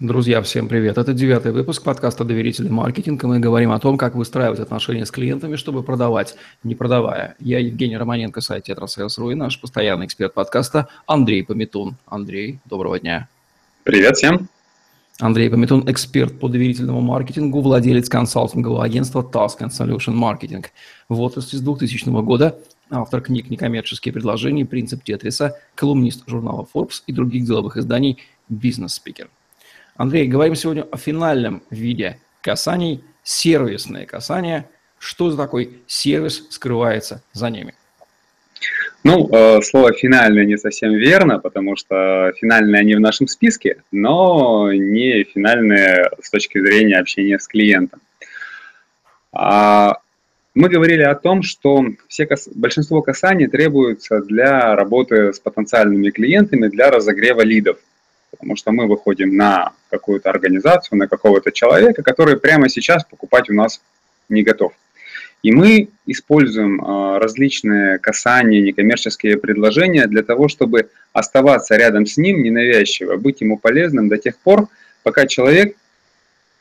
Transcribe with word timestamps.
Друзья, 0.00 0.40
всем 0.42 0.68
привет. 0.68 0.96
Это 0.96 1.12
девятый 1.12 1.50
выпуск 1.50 1.82
подкаста 1.82 2.22
«Доверительный 2.22 2.70
маркетинг», 2.70 3.24
и 3.24 3.26
мы 3.26 3.40
говорим 3.40 3.72
о 3.72 3.80
том, 3.80 3.98
как 3.98 4.14
выстраивать 4.14 4.60
отношения 4.60 5.04
с 5.04 5.10
клиентами, 5.10 5.56
чтобы 5.56 5.82
продавать, 5.82 6.36
не 6.62 6.76
продавая. 6.76 7.34
Я 7.40 7.58
Евгений 7.58 7.96
Романенко, 7.96 8.40
сайт 8.40 8.62
«TetraSales.ru» 8.62 9.32
и 9.32 9.34
наш 9.34 9.60
постоянный 9.60 10.06
эксперт 10.06 10.34
подкаста 10.34 10.86
Андрей 11.08 11.42
Пометун. 11.42 11.96
Андрей, 12.06 12.60
доброго 12.64 13.00
дня. 13.00 13.28
Привет 13.82 14.18
всем. 14.18 14.48
Андрей 15.18 15.50
Пометун, 15.50 15.82
эксперт 15.90 16.38
по 16.38 16.48
доверительному 16.48 17.00
маркетингу, 17.00 17.60
владелец 17.60 18.08
консалтингового 18.08 18.84
агентства 18.84 19.22
Task 19.22 19.58
and 19.62 19.70
Solution 19.70 20.14
Marketing. 20.14 20.64
В 21.08 21.20
отрасли 21.22 21.56
с 21.56 21.60
2000 21.60 22.08
года 22.22 22.56
автор 22.88 23.20
книг 23.20 23.50
«Некоммерческие 23.50 24.12
предложения», 24.12 24.64
«Принцип 24.64 25.02
Тетриса», 25.02 25.56
колумнист 25.74 26.22
журнала 26.28 26.68
Forbes 26.72 27.02
и 27.08 27.12
других 27.12 27.44
деловых 27.44 27.76
изданий 27.76 28.18
«Бизнес-спикер». 28.48 29.28
Андрей, 29.98 30.28
говорим 30.28 30.54
сегодня 30.54 30.84
о 30.84 30.96
финальном 30.96 31.60
виде 31.70 32.20
касаний, 32.40 33.02
сервисные 33.24 34.06
касания. 34.06 34.70
Что 35.00 35.28
за 35.28 35.36
такой 35.36 35.80
сервис 35.88 36.46
скрывается 36.50 37.20
за 37.32 37.50
ними? 37.50 37.74
Ну, 39.02 39.28
э, 39.28 39.60
слово 39.62 39.92
«финальное» 39.92 40.44
не 40.44 40.56
совсем 40.56 40.92
верно, 40.92 41.40
потому 41.40 41.74
что 41.74 42.32
финальные 42.38 42.80
они 42.80 42.94
в 42.94 43.00
нашем 43.00 43.26
списке, 43.26 43.82
но 43.90 44.72
не 44.72 45.24
финальные 45.24 46.10
с 46.22 46.30
точки 46.30 46.60
зрения 46.60 46.98
общения 46.98 47.38
с 47.40 47.48
клиентом. 47.48 48.00
А, 49.32 49.98
мы 50.54 50.68
говорили 50.68 51.02
о 51.02 51.16
том, 51.16 51.42
что 51.42 51.84
все 52.06 52.28
большинство 52.54 53.02
касаний 53.02 53.48
требуются 53.48 54.20
для 54.20 54.76
работы 54.76 55.32
с 55.32 55.40
потенциальными 55.40 56.10
клиентами, 56.10 56.68
для 56.68 56.88
разогрева 56.88 57.40
лидов 57.40 57.78
потому 58.38 58.56
что 58.56 58.70
мы 58.70 58.86
выходим 58.86 59.36
на 59.36 59.72
какую-то 59.90 60.30
организацию, 60.30 60.98
на 60.98 61.08
какого-то 61.08 61.50
человека, 61.50 62.02
который 62.02 62.38
прямо 62.38 62.68
сейчас 62.68 63.04
покупать 63.04 63.50
у 63.50 63.54
нас 63.54 63.80
не 64.28 64.42
готов. 64.42 64.72
И 65.42 65.52
мы 65.52 65.88
используем 66.06 66.80
а, 66.84 67.18
различные 67.18 67.98
касания, 67.98 68.60
некоммерческие 68.60 69.38
предложения 69.38 70.06
для 70.06 70.22
того, 70.22 70.48
чтобы 70.48 70.88
оставаться 71.12 71.76
рядом 71.76 72.06
с 72.06 72.16
ним 72.16 72.42
ненавязчиво, 72.42 73.16
быть 73.16 73.40
ему 73.40 73.58
полезным 73.58 74.08
до 74.08 74.18
тех 74.18 74.36
пор, 74.38 74.68
пока 75.02 75.26
человек 75.26 75.76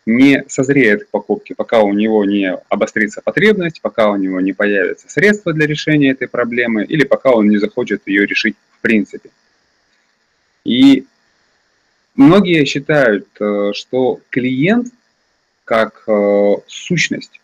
не 0.05 0.45
созреет 0.48 1.05
к 1.05 1.09
покупке, 1.09 1.53
пока 1.53 1.81
у 1.81 1.92
него 1.94 2.23
не 2.23 2.55
обострится 2.70 3.22
потребность, 3.22 3.81
пока 3.81 4.09
у 4.09 4.16
него 4.16 4.39
не 4.42 4.53
появятся 4.53 5.09
средства 5.09 5.53
для 5.53 5.67
решения 5.67 6.11
этой 6.11 6.28
проблемы 6.28 6.86
или 6.86 7.03
пока 7.03 7.31
он 7.31 7.50
не 7.50 7.58
захочет 7.58 8.03
ее 8.05 8.25
решить 8.25 8.55
в 8.72 8.81
принципе. 8.81 9.30
И 10.64 11.05
Многие 12.18 12.66
считают, 12.66 13.28
э, 13.40 13.72
что 13.73 14.20
клиент 14.32 14.88
как 15.66 16.04
э, 16.08 16.54
сущность 16.66 17.40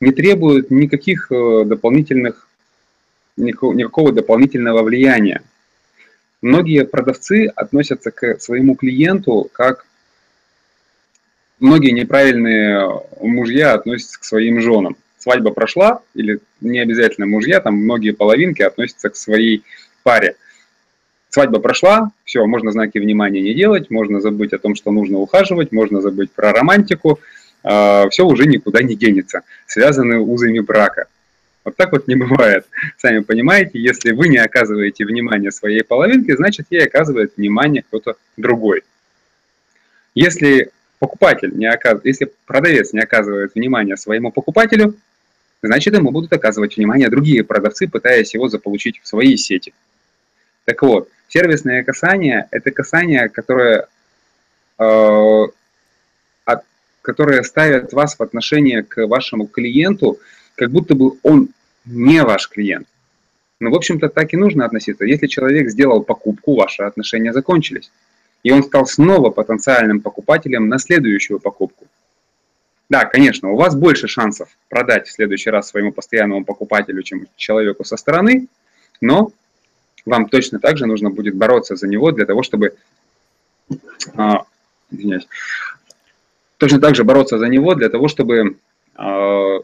не 0.00 0.12
требует 0.12 0.70
никаких 0.70 1.32
э, 1.32 1.64
дополнительных, 1.64 2.48
никакого 3.36 4.12
дополнительного 4.12 4.84
влияния. 4.84 5.42
Многие 6.40 6.84
продавцы 6.84 7.46
относятся 7.46 8.12
к 8.12 8.38
своему 8.38 8.76
клиенту 8.76 9.50
как 9.52 9.84
многие 11.58 11.90
неправильные 11.90 13.02
мужья 13.20 13.74
относятся 13.74 14.20
к 14.20 14.24
своим 14.24 14.60
женам. 14.60 14.96
Свадьба 15.18 15.50
прошла, 15.50 16.02
или 16.14 16.38
не 16.60 16.78
обязательно 16.78 17.26
мужья, 17.26 17.60
там 17.60 17.74
многие 17.74 18.12
половинки 18.12 18.62
относятся 18.62 19.10
к 19.10 19.16
своей 19.16 19.64
паре– 20.04 20.36
Свадьба 21.36 21.60
прошла, 21.60 22.12
все, 22.24 22.46
можно 22.46 22.72
знаки 22.72 22.96
внимания 22.96 23.42
не 23.42 23.52
делать, 23.52 23.90
можно 23.90 24.22
забыть 24.22 24.54
о 24.54 24.58
том, 24.58 24.74
что 24.74 24.90
нужно 24.90 25.18
ухаживать, 25.18 25.70
можно 25.70 26.00
забыть 26.00 26.30
про 26.30 26.50
романтику, 26.50 27.20
а, 27.62 28.08
все 28.08 28.24
уже 28.24 28.46
никуда 28.46 28.82
не 28.82 28.96
денется, 28.96 29.42
связаны 29.66 30.18
узами 30.18 30.60
брака. 30.60 31.08
Вот 31.62 31.76
так 31.76 31.92
вот 31.92 32.08
не 32.08 32.14
бывает. 32.16 32.64
Сами 32.96 33.18
понимаете, 33.18 33.78
если 33.78 34.12
вы 34.12 34.28
не 34.28 34.38
оказываете 34.38 35.04
внимания 35.04 35.50
своей 35.50 35.84
половинке, 35.84 36.36
значит 36.36 36.68
ей 36.70 36.86
оказывает 36.86 37.34
внимание 37.36 37.82
кто-то 37.82 38.14
другой. 38.38 38.82
Если 40.14 40.70
покупатель 40.98 41.54
не 41.54 41.66
оказывает, 41.66 42.06
если 42.06 42.32
продавец 42.46 42.94
не 42.94 43.00
оказывает 43.00 43.54
внимания 43.54 43.98
своему 43.98 44.32
покупателю, 44.32 44.94
значит 45.60 45.92
ему 45.92 46.12
будут 46.12 46.32
оказывать 46.32 46.78
внимание 46.78 47.10
другие 47.10 47.44
продавцы, 47.44 47.88
пытаясь 47.88 48.32
его 48.32 48.48
заполучить 48.48 49.02
в 49.02 49.06
свои 49.06 49.36
сети. 49.36 49.74
Так 50.64 50.80
вот, 50.80 51.10
Сервисное 51.28 51.82
касание– 51.82 52.46
это 52.50 52.70
касание, 52.70 53.28
которое, 53.28 53.88
э, 54.78 55.42
от, 56.44 56.64
которое 57.02 57.42
ставит 57.42 57.92
вас 57.92 58.18
в 58.18 58.22
отношение 58.22 58.82
к 58.82 59.06
вашему 59.06 59.46
клиенту, 59.46 60.18
как 60.54 60.70
будто 60.70 60.94
бы 60.94 61.18
он 61.22 61.48
не 61.84 62.22
ваш 62.22 62.48
клиент. 62.48 62.86
Ну, 63.58 63.70
в 63.70 63.74
общем-то, 63.74 64.08
так 64.08 64.34
и 64.34 64.36
нужно 64.36 64.66
относиться. 64.66 65.04
Если 65.04 65.26
человек 65.26 65.70
сделал 65.70 66.02
покупку, 66.02 66.56
ваши 66.56 66.82
отношения 66.82 67.32
закончились. 67.32 67.90
И 68.42 68.52
он 68.52 68.62
стал 68.62 68.86
снова 68.86 69.30
потенциальным 69.30 70.00
покупателем 70.00 70.68
на 70.68 70.78
следующую 70.78 71.40
покупку. 71.40 71.86
Да, 72.88 73.04
конечно, 73.04 73.50
у 73.50 73.56
вас 73.56 73.74
больше 73.74 74.06
шансов 74.06 74.48
продать 74.68 75.08
в 75.08 75.12
следующий 75.12 75.50
раз 75.50 75.68
своему 75.68 75.90
постоянному 75.90 76.44
покупателю, 76.44 77.02
чем 77.02 77.26
человеку 77.36 77.82
со 77.84 77.96
стороны, 77.96 78.46
но 79.00 79.32
вам 80.06 80.28
точно 80.28 80.60
так 80.60 80.78
же 80.78 80.86
нужно 80.86 81.10
будет 81.10 81.34
бороться 81.34 81.76
за 81.76 81.86
него 81.88 82.12
для 82.12 82.24
того, 82.24 82.42
чтобы... 82.42 82.74
А, 84.14 84.44
извиняюсь. 84.90 85.26
Точно 86.58 86.80
так 86.80 86.94
же 86.94 87.04
бороться 87.04 87.38
за 87.38 87.48
него 87.48 87.74
для 87.74 87.88
того, 87.88 88.08
чтобы 88.08 88.56
а, 88.94 89.58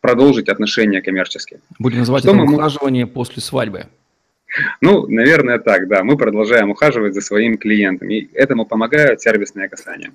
продолжить 0.00 0.48
отношения 0.48 1.00
коммерческие. 1.02 1.60
Будем 1.78 2.00
называть 2.00 2.22
Что 2.22 2.32
это 2.32 2.38
мы... 2.38 2.54
ухаживание 2.54 3.06
после 3.06 3.42
свадьбы. 3.42 3.86
Ну, 4.80 5.06
наверное, 5.08 5.58
так, 5.58 5.88
да. 5.88 6.04
Мы 6.04 6.16
продолжаем 6.16 6.70
ухаживать 6.70 7.14
за 7.14 7.20
своим 7.20 7.58
клиентом, 7.58 8.10
и 8.10 8.28
этому 8.34 8.64
помогают 8.64 9.20
сервисные 9.20 9.68
касания. 9.68 10.12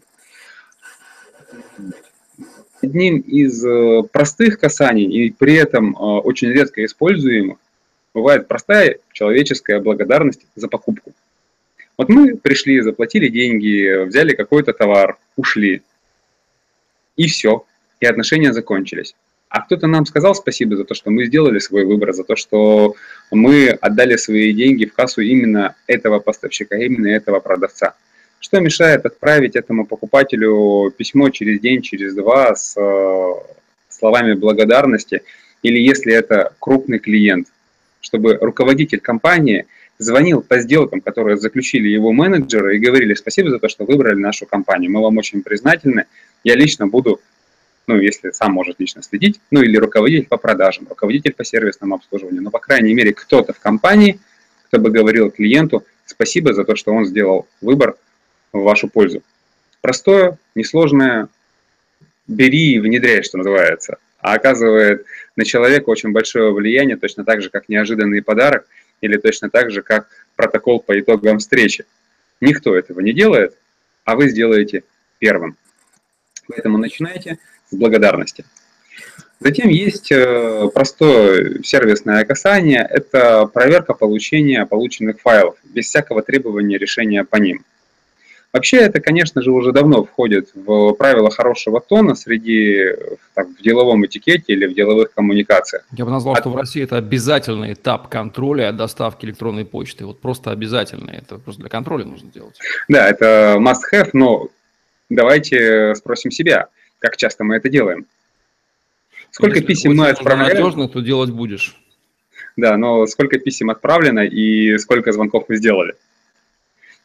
Одним 2.81 3.19
из 3.19 3.63
э, 3.63 4.01
простых 4.11 4.59
касаний 4.59 5.05
и 5.05 5.31
при 5.31 5.53
этом 5.53 5.95
э, 5.95 5.99
очень 5.99 6.49
редко 6.49 6.83
используемых 6.83 7.59
бывает 8.13 8.47
простая 8.47 8.97
человеческая 9.13 9.79
благодарность 9.79 10.45
за 10.55 10.67
покупку. 10.67 11.13
Вот 11.97 12.09
мы 12.09 12.35
пришли, 12.35 12.81
заплатили 12.81 13.27
деньги, 13.27 14.05
взяли 14.05 14.33
какой-то 14.33 14.73
товар, 14.73 15.17
ушли. 15.35 15.81
И 17.15 17.27
все. 17.27 17.65
И 17.99 18.05
отношения 18.05 18.53
закончились. 18.53 19.15
А 19.49 19.61
кто-то 19.61 19.87
нам 19.87 20.05
сказал 20.05 20.33
спасибо 20.33 20.77
за 20.77 20.85
то, 20.85 20.95
что 20.95 21.11
мы 21.11 21.25
сделали 21.25 21.59
свой 21.59 21.85
выбор, 21.85 22.13
за 22.13 22.23
то, 22.23 22.35
что 22.35 22.95
мы 23.31 23.69
отдали 23.69 24.15
свои 24.15 24.53
деньги 24.53 24.85
в 24.85 24.93
кассу 24.93 25.21
именно 25.21 25.75
этого 25.87 26.19
поставщика, 26.19 26.77
именно 26.77 27.07
этого 27.07 27.39
продавца. 27.41 27.95
Что 28.39 28.59
мешает 28.59 29.05
отправить 29.05 29.55
этому 29.55 29.85
покупателю 29.85 30.91
письмо 30.97 31.29
через 31.29 31.59
день, 31.59 31.81
через 31.81 32.15
два 32.15 32.55
с 32.55 32.75
э, 32.77 33.33
словами 33.89 34.33
благодарности, 34.33 35.21
или 35.61 35.77
если 35.77 36.13
это 36.13 36.53
крупный 36.59 36.99
клиент– 36.99 37.47
чтобы 38.01 38.37
руководитель 38.41 38.99
компании 38.99 39.65
звонил 39.97 40.41
по 40.41 40.59
сделкам, 40.59 41.01
которые 41.01 41.37
заключили 41.37 41.87
его 41.87 42.11
менеджеры, 42.11 42.75
и 42.75 42.79
говорили 42.79 43.13
спасибо 43.13 43.49
за 43.49 43.59
то, 43.59 43.69
что 43.69 43.85
выбрали 43.85 44.15
нашу 44.15 44.45
компанию. 44.45 44.91
Мы 44.91 45.01
вам 45.01 45.17
очень 45.17 45.43
признательны. 45.43 46.05
Я 46.43 46.55
лично 46.55 46.87
буду, 46.87 47.21
ну, 47.87 47.97
если 47.99 48.31
сам 48.31 48.53
может 48.53 48.79
лично 48.79 49.03
следить, 49.03 49.39
ну, 49.51 49.61
или 49.61 49.77
руководитель 49.77 50.27
по 50.27 50.37
продажам, 50.37 50.87
руководитель 50.89 51.33
по 51.33 51.45
сервисному 51.45 51.95
обслуживанию. 51.95 52.41
Но, 52.41 52.49
по 52.49 52.59
крайней 52.59 52.93
мере, 52.93 53.13
кто-то 53.13 53.53
в 53.53 53.59
компании, 53.59 54.19
кто 54.67 54.79
бы 54.79 54.89
говорил 54.89 55.29
клиенту 55.29 55.85
спасибо 56.05 56.53
за 56.53 56.63
то, 56.65 56.75
что 56.75 56.91
он 56.91 57.05
сделал 57.05 57.47
выбор 57.61 57.95
в 58.51 58.59
вашу 58.59 58.87
пользу. 58.87 59.21
Простое, 59.81 60.37
несложное, 60.55 61.29
бери 62.27 62.73
и 62.73 62.79
внедряй, 62.79 63.23
что 63.23 63.37
называется 63.37 63.97
а 64.21 64.33
оказывает 64.33 65.05
на 65.35 65.45
человека 65.45 65.89
очень 65.89 66.11
большое 66.11 66.53
влияние, 66.53 66.97
точно 66.97 67.25
так 67.25 67.41
же, 67.41 67.49
как 67.49 67.69
неожиданный 67.69 68.21
подарок 68.21 68.67
или 69.01 69.17
точно 69.17 69.49
так 69.49 69.71
же, 69.71 69.81
как 69.81 70.07
протокол 70.35 70.79
по 70.79 70.99
итогам 70.99 71.39
встречи. 71.39 71.85
Никто 72.39 72.75
этого 72.75 72.99
не 72.99 73.13
делает, 73.13 73.57
а 74.05 74.15
вы 74.15 74.29
сделаете 74.29 74.83
первым. 75.19 75.57
Поэтому 76.47 76.77
начинайте 76.77 77.37
с 77.69 77.75
благодарности. 77.75 78.45
Затем 79.39 79.69
есть 79.69 80.11
э, 80.11 80.69
простое 80.71 81.63
сервисное 81.63 82.23
касание, 82.25 82.87
это 82.87 83.47
проверка 83.47 83.95
получения 83.95 84.67
полученных 84.67 85.19
файлов, 85.19 85.55
без 85.63 85.87
всякого 85.87 86.21
требования 86.21 86.77
решения 86.77 87.23
по 87.23 87.37
ним. 87.37 87.65
Вообще 88.53 88.77
это, 88.77 88.99
конечно 88.99 89.41
же, 89.41 89.51
уже 89.51 89.71
давно 89.71 90.03
входит 90.03 90.49
в 90.53 90.91
правила 90.93 91.31
хорошего 91.31 91.79
тона 91.79 92.15
среди 92.15 92.83
так, 93.33 93.47
в 93.47 93.61
деловом 93.61 94.05
этикете 94.05 94.51
или 94.51 94.65
в 94.65 94.73
деловых 94.73 95.13
коммуникациях. 95.13 95.85
Я 95.93 96.03
бы 96.03 96.11
назвал, 96.11 96.33
От... 96.33 96.41
что 96.41 96.49
в 96.49 96.57
России 96.57 96.83
это 96.83 96.97
обязательный 96.97 97.73
этап 97.73 98.09
контроля 98.09 98.73
доставки 98.73 99.25
электронной 99.25 99.63
почты. 99.63 100.05
Вот 100.05 100.19
просто 100.19 100.51
обязательный. 100.51 101.17
Это 101.17 101.37
просто 101.37 101.61
для 101.61 101.69
контроля 101.69 102.03
нужно 102.03 102.29
делать. 102.29 102.59
Да, 102.89 103.07
это 103.07 103.55
must-have, 103.57 104.09
но 104.11 104.49
давайте 105.09 105.95
спросим 105.95 106.29
себя, 106.29 106.67
как 106.99 107.15
часто 107.15 107.45
мы 107.45 107.55
это 107.55 107.69
делаем. 107.69 108.05
Сколько 109.31 109.55
Если 109.55 109.67
писем 109.67 109.95
мы 109.95 110.09
отправляем? 110.09 110.57
надежно, 110.57 110.89
то 110.89 110.99
делать 110.99 111.29
будешь. 111.29 111.77
Да, 112.57 112.75
но 112.75 113.07
сколько 113.07 113.39
писем 113.39 113.69
отправлено 113.69 114.25
и 114.25 114.77
сколько 114.77 115.13
звонков 115.13 115.45
вы 115.47 115.55
сделали? 115.55 115.95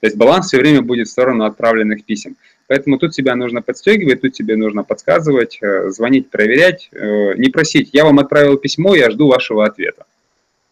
То 0.07 0.09
есть 0.09 0.19
баланс 0.19 0.47
все 0.47 0.59
время 0.59 0.83
будет 0.83 1.09
в 1.09 1.11
сторону 1.11 1.47
отправленных 1.47 2.05
писем. 2.05 2.37
Поэтому 2.69 2.97
тут 2.97 3.11
тебя 3.11 3.35
нужно 3.35 3.61
подстегивать, 3.61 4.21
тут 4.21 4.35
тебе 4.35 4.55
нужно 4.55 4.85
подсказывать, 4.85 5.59
э, 5.61 5.91
звонить, 5.91 6.31
проверять, 6.31 6.89
э, 6.93 7.35
не 7.35 7.49
просить. 7.49 7.91
Я 7.93 8.05
вам 8.05 8.21
отправил 8.21 8.57
письмо, 8.57 8.95
я 8.95 9.11
жду 9.11 9.27
вашего 9.27 9.67
ответа. 9.67 10.05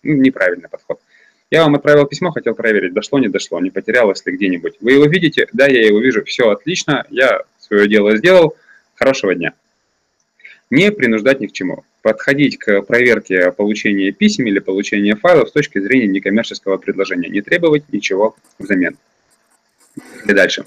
Ну, 0.05 0.15
неправильный 0.15 0.69
подход. 0.69 1.01
Я 1.51 1.65
вам 1.65 1.75
отправил 1.75 2.07
письмо, 2.07 2.31
хотел 2.31 2.55
проверить, 2.55 2.93
дошло, 2.93 3.19
не 3.19 3.27
дошло, 3.27 3.59
не 3.59 3.71
потерялось 3.71 4.25
ли 4.25 4.37
где-нибудь. 4.37 4.75
Вы 4.81 4.93
его 4.93 5.07
видите? 5.07 5.49
Да, 5.53 5.67
я 5.67 5.85
его 5.85 5.99
вижу. 5.99 6.25
Все 6.25 6.51
отлично, 6.51 7.05
я 7.11 7.41
свое 7.59 7.89
дело 7.89 8.17
сделал. 8.17 8.55
Хорошего 8.95 9.35
дня. 9.35 9.53
Не 10.71 10.93
принуждать 10.93 11.41
ни 11.41 11.49
к 11.49 11.53
чему. 11.53 11.83
Подходить 12.03 12.57
к 12.57 12.83
проверке 12.83 13.51
получения 13.51 14.13
писем 14.13 14.47
или 14.47 14.61
получения 14.61 15.17
файлов 15.17 15.49
с 15.49 15.53
точки 15.53 15.81
зрения 15.81 16.07
некоммерческого 16.07 16.77
предложения. 16.77 17.29
Не 17.29 17.43
требовать 17.43 17.93
ничего 17.93 18.37
взамен. 18.61 18.97
И 20.27 20.33
дальше. 20.33 20.65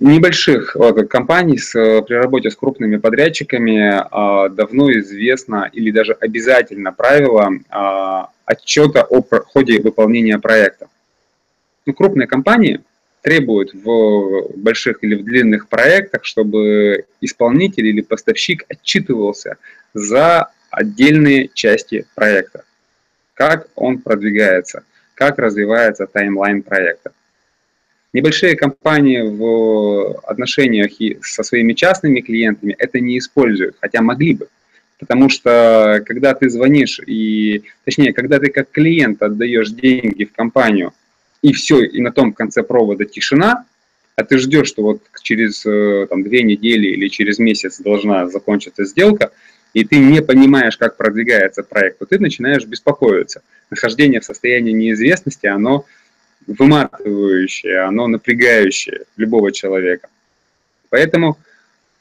Небольших 0.00 0.76
вот, 0.76 1.08
компаний 1.10 1.58
с, 1.58 1.72
при 1.72 2.14
работе 2.14 2.50
с 2.50 2.56
крупными 2.56 2.98
подрядчиками 2.98 4.00
а, 4.10 4.48
давно 4.48 4.92
известно 4.92 5.68
или 5.72 5.90
даже 5.90 6.12
обязательно 6.12 6.92
правило 6.92 7.50
отчета 8.44 9.02
о 9.02 9.22
ходе 9.22 9.80
выполнения 9.80 10.38
проекта. 10.38 10.88
Ну, 11.84 11.94
крупные 11.94 12.28
компании 12.28 12.80
требуют 13.22 13.74
в 13.74 14.52
больших 14.56 15.02
или 15.02 15.16
в 15.16 15.24
длинных 15.24 15.68
проектах, 15.68 16.24
чтобы 16.24 17.06
исполнитель 17.20 17.86
или 17.86 18.00
поставщик 18.00 18.64
отчитывался 18.68 19.56
за 19.94 20.52
отдельные 20.70 21.50
части 21.52 22.06
проекта, 22.14 22.64
как 23.34 23.68
он 23.74 23.98
продвигается– 23.98 24.84
как 25.18 25.38
развивается 25.40 26.06
таймлайн 26.06 26.62
проекта. 26.62 27.10
Небольшие 28.12 28.54
компании 28.54 29.20
в 29.20 30.16
отношениях 30.20 30.92
со 31.22 31.42
своими 31.42 31.72
частными 31.72 32.20
клиентами 32.20 32.74
это 32.78 33.00
не 33.00 33.18
используют, 33.18 33.76
хотя 33.80 34.00
могли 34.00 34.34
бы. 34.34 34.48
Потому 35.00 35.28
что 35.28 36.02
когда 36.06 36.34
ты 36.34 36.48
звонишь 36.48 37.00
и, 37.04 37.64
точнее, 37.84 38.12
когда 38.12 38.38
ты 38.38 38.50
как 38.50 38.70
клиент 38.70 39.20
отдаешь 39.20 39.70
деньги 39.70 40.24
в 40.24 40.32
компанию, 40.32 40.92
и 41.42 41.52
все, 41.52 41.82
и 41.82 42.00
на 42.00 42.12
том 42.12 42.32
конце 42.32 42.62
провода 42.62 43.04
тишина, 43.04 43.64
а 44.14 44.24
ты 44.24 44.38
ждешь, 44.38 44.68
что 44.68 44.82
вот 44.82 45.02
через 45.22 45.66
э, 45.66 46.06
там, 46.08 46.22
две 46.22 46.42
недели 46.42 46.88
или 46.88 47.08
через 47.08 47.38
месяц 47.38 47.80
должна 47.80 48.28
закончиться 48.28 48.84
сделка, 48.84 49.32
и 49.74 49.84
ты 49.84 49.98
не 49.98 50.22
понимаешь, 50.22 50.76
как 50.76 50.96
продвигается 50.96 51.62
проект, 51.62 51.98
то 51.98 52.06
ты 52.06 52.18
начинаешь 52.18 52.64
беспокоиться. 52.64 53.42
Нахождение 53.70 54.20
в 54.20 54.24
состоянии 54.24 54.72
неизвестности, 54.72 55.46
оно 55.46 55.84
выматывающее, 56.46 57.80
оно 57.80 58.06
напрягающее 58.06 59.02
любого 59.16 59.52
человека. 59.52 60.08
Поэтому 60.88 61.38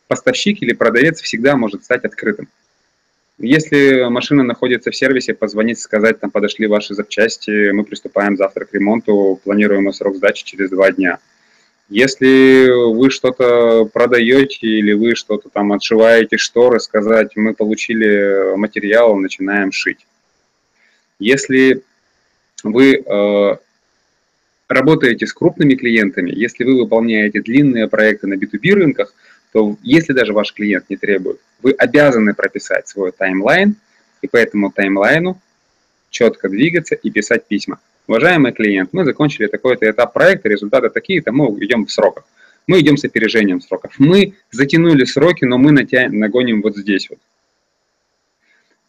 поставщик 0.07 0.61
или 0.61 0.73
продавец 0.73 1.21
всегда 1.21 1.57
может 1.57 1.83
стать 1.83 2.05
открытым. 2.05 2.47
Если 3.39 4.09
машина 4.09 4.43
находится 4.43 4.89
в 4.89 4.95
сервисе, 4.95 5.33
позвонить, 5.33 5.79
сказать, 5.79 6.19
там 6.19 6.31
подошли 6.31 6.65
ваши 6.65 6.95
запчасти, 6.95 7.71
мы 7.71 7.83
приступаем 7.83 8.37
завтра 8.37 8.65
к 8.65 8.73
ремонту, 8.73 9.39
планируемый 9.43 9.93
срок 9.93 10.15
сдачи 10.15 10.45
через 10.45 10.69
два 10.69 10.91
дня– 10.91 11.19
если 11.89 12.69
вы 12.93 13.09
что-то 13.09 13.85
продаете 13.85 14.67
или 14.67 14.93
вы 14.93 15.15
что-то 15.15 15.49
там 15.49 15.71
отшиваете 15.71 16.37
шторы, 16.37 16.79
сказать, 16.79 17.35
мы 17.35 17.53
получили 17.53 18.55
материал, 18.57 19.15
начинаем 19.15 19.71
шить. 19.71 20.05
Если 21.19 21.83
вы 22.63 22.95
э, 22.95 23.57
работаете 24.67 25.25
с 25.25 25.33
крупными 25.33 25.75
клиентами, 25.75 26.31
если 26.31 26.63
вы 26.63 26.77
выполняете 26.77 27.41
длинные 27.41 27.87
проекты 27.87 28.27
на 28.27 28.33
B2B 28.33 28.73
рынках, 28.73 29.13
то 29.53 29.77
если 29.81 30.13
даже 30.13 30.33
ваш 30.33 30.53
клиент 30.53 30.89
не 30.89 30.97
требует, 30.97 31.39
вы 31.61 31.71
обязаны 31.71 32.33
прописать 32.33 32.87
свой 32.87 33.11
таймлайн, 33.11 33.75
и 34.21 34.27
по 34.27 34.37
этому 34.37 34.71
таймлайну 34.71 35.39
четко 36.09 36.49
двигаться 36.49 36.95
и 36.95 37.09
писать 37.11 37.45
письма. 37.45 37.79
Уважаемый 38.07 38.53
клиент, 38.53 38.93
мы 38.93 39.03
закончили 39.03 39.47
такой-то 39.47 39.89
этап 39.89 40.13
проекта, 40.13 40.47
результаты 40.47 40.89
такие-то, 40.89 41.33
мы 41.33 41.47
идем 41.63 41.85
в 41.85 41.91
сроках. 41.91 42.23
Мы 42.65 42.79
идем 42.79 42.95
с 42.95 43.03
опережением 43.03 43.59
сроков. 43.61 43.93
Мы 43.97 44.33
затянули 44.49 45.03
сроки, 45.03 45.43
но 45.43 45.57
мы 45.57 45.71
натя... 45.71 46.07
нагоним 46.09 46.61
вот 46.61 46.77
здесь 46.77 47.09
вот. 47.09 47.19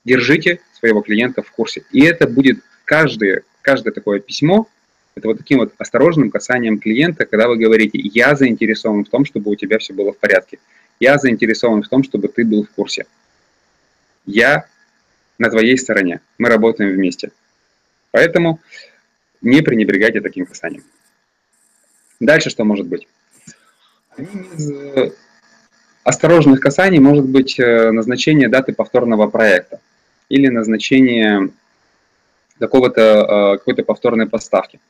Держите 0.05 0.61
своего 0.73 1.01
клиента 1.01 1.43
в 1.43 1.51
курсе. 1.51 1.83
И 1.91 2.05
это 2.05 2.29
будет 2.29 2.61
каждое, 2.85 3.43
каждое 3.61 3.93
такое 3.93 4.21
письмо, 4.21 4.69
это 5.17 5.29
вот 5.29 5.39
таким 5.39 5.59
вот 5.59 5.75
осторожным 5.79 6.31
касанием 6.31 6.79
клиента, 6.79 7.27
когда 7.27 7.49
вы 7.49 7.57
говорите, 7.57 7.99
я 7.99 8.37
заинтересован 8.37 9.05
в 9.05 9.09
том, 9.09 9.25
чтобы 9.25 9.51
у 9.51 9.57
тебя 9.57 9.79
все 9.79 9.93
было 9.93 10.13
в 10.13 10.19
порядке. 10.19 10.61
Я 11.01 11.19
заинтересован 11.19 11.83
в 11.83 11.89
том, 11.89 12.05
чтобы 12.05 12.29
ты 12.29 12.45
был 12.45 12.65
в 12.65 12.71
курсе. 12.71 13.07
Я 14.27 14.67
на 15.39 15.51
твоей 15.51 15.77
стороне. 15.77 16.21
Мы 16.39 16.49
работаем 16.49 16.93
вместе. 16.93 17.33
Поэтому 18.13 18.61
не 19.41 19.63
пренебрегайте 19.63 20.21
таким 20.21 20.47
касанием. 20.47 20.85
Дальше 22.21 22.51
что 22.51 22.65
может 22.65 22.87
быть? 22.87 23.07
Одним 24.17 24.43
из 24.43 24.71
э, 24.71 25.13
осторожных 26.03 26.61
касаний 26.61 26.99
может 26.99 27.25
быть 27.25 27.59
э, 27.61 27.93
назначение 27.93 28.49
даты 28.49 28.73
повторного 28.73 29.29
проекта 29.29 29.81
или 30.29 30.49
назначение 30.49 31.51
какого-то, 32.59 33.01
э, 33.55 33.59
какой-то 33.59 33.85
повторной 33.85 34.29
поставки. 34.29 34.81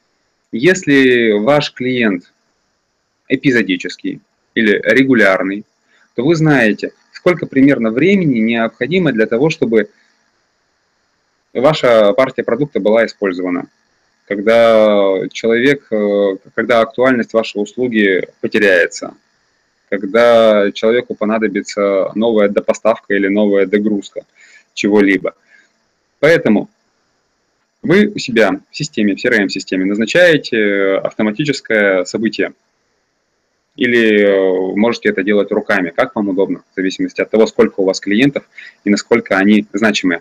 Если 0.51 1.33
ваш 1.33 1.73
клиент 1.73 2.33
эпизодический 3.29 4.23
или 4.55 4.81
регулярный, 4.83 5.67
то 6.15 6.25
вы 6.25 6.35
знаете, 6.35 6.93
сколько 7.13 7.47
примерно 7.47 7.91
времени 7.91 8.39
необходимо 8.39 9.13
для 9.13 9.27
того, 9.27 9.51
чтобы 9.51 9.91
ваша 11.53 12.13
партия 12.15 12.43
продукта 12.43 12.81
была 12.81 13.05
использована 13.05 13.69
когда 14.29 15.27
человек, 15.33 15.87
э, 15.91 16.37
когда 16.55 16.83
актуальность 16.83 17.33
вашей 17.33 17.63
услуги 17.63 18.29
потеряется, 18.43 19.15
когда 19.89 20.71
человеку 20.73 21.15
понадобится 21.15 22.13
новая 22.15 22.51
допоставка 22.51 23.15
или 23.15 23.29
новая 23.29 23.65
догрузка 23.65 24.27
чего-либо. 24.75 25.35
Поэтому 26.21 26.69
вы 27.81 28.09
у 28.09 28.19
себя 28.19 28.61
в 28.71 28.77
системе, 28.77 29.17
в 29.17 29.25
CRM-системе 29.25 29.87
назначаете 29.87 30.97
автоматическое 30.97 32.05
событие. 32.05 32.53
Или 33.77 34.25
э, 34.25 34.77
можете 34.77 35.09
это 35.09 35.23
делать 35.23 35.51
руками, 35.53 35.89
как 35.89 36.15
вам 36.17 36.29
удобно, 36.29 36.65
в 36.73 36.77
зависимости 36.77 37.23
от 37.23 37.31
того, 37.31 37.47
сколько 37.47 37.81
у 37.81 37.85
вас 37.85 38.01
клиентов 38.01 38.45
и 38.85 38.91
насколько 38.91 39.39
они 39.39 39.65
значимые. 39.73 40.21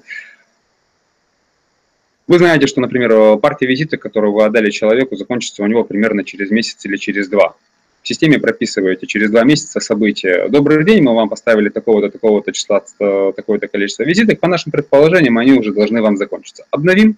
Вы 2.28 2.40
знаете, 2.40 2.68
что, 2.68 2.82
например, 2.82 3.38
партия 3.38 3.68
визита, 3.68 3.96
которую 3.98 4.34
вы 4.34 4.44
отдали 4.44 4.70
человеку, 4.70 5.16
закончится 5.16 5.64
у 5.64 5.68
него 5.68 5.86
примерно 5.86 6.26
через 6.26 6.52
месяц 6.52 6.84
или 6.86 6.98
через 6.98 7.30
два. 7.30 7.56
В 8.02 8.08
системе 8.08 8.38
прописываете 8.38 9.08
через 9.08 9.32
два 9.32 9.44
месяца 9.44 9.80
события. 9.80 10.48
Добрый 10.50 10.84
день, 10.84 11.04
мы 11.04 11.16
вам 11.16 11.30
поставили 11.30 11.70
такого-то, 11.70 12.10
такого-то 12.10 12.52
числа, 12.52 12.84
э, 13.00 13.32
такое-то 13.36 13.68
количество 13.68 14.04
визиток. 14.04 14.40
По 14.42 14.48
нашим 14.48 14.74
предположениям, 14.74 15.38
они 15.38 15.54
уже 15.54 15.74
должны 15.74 16.02
вам 16.02 16.18
закончиться. 16.18 16.66
Обновим? 16.70 17.18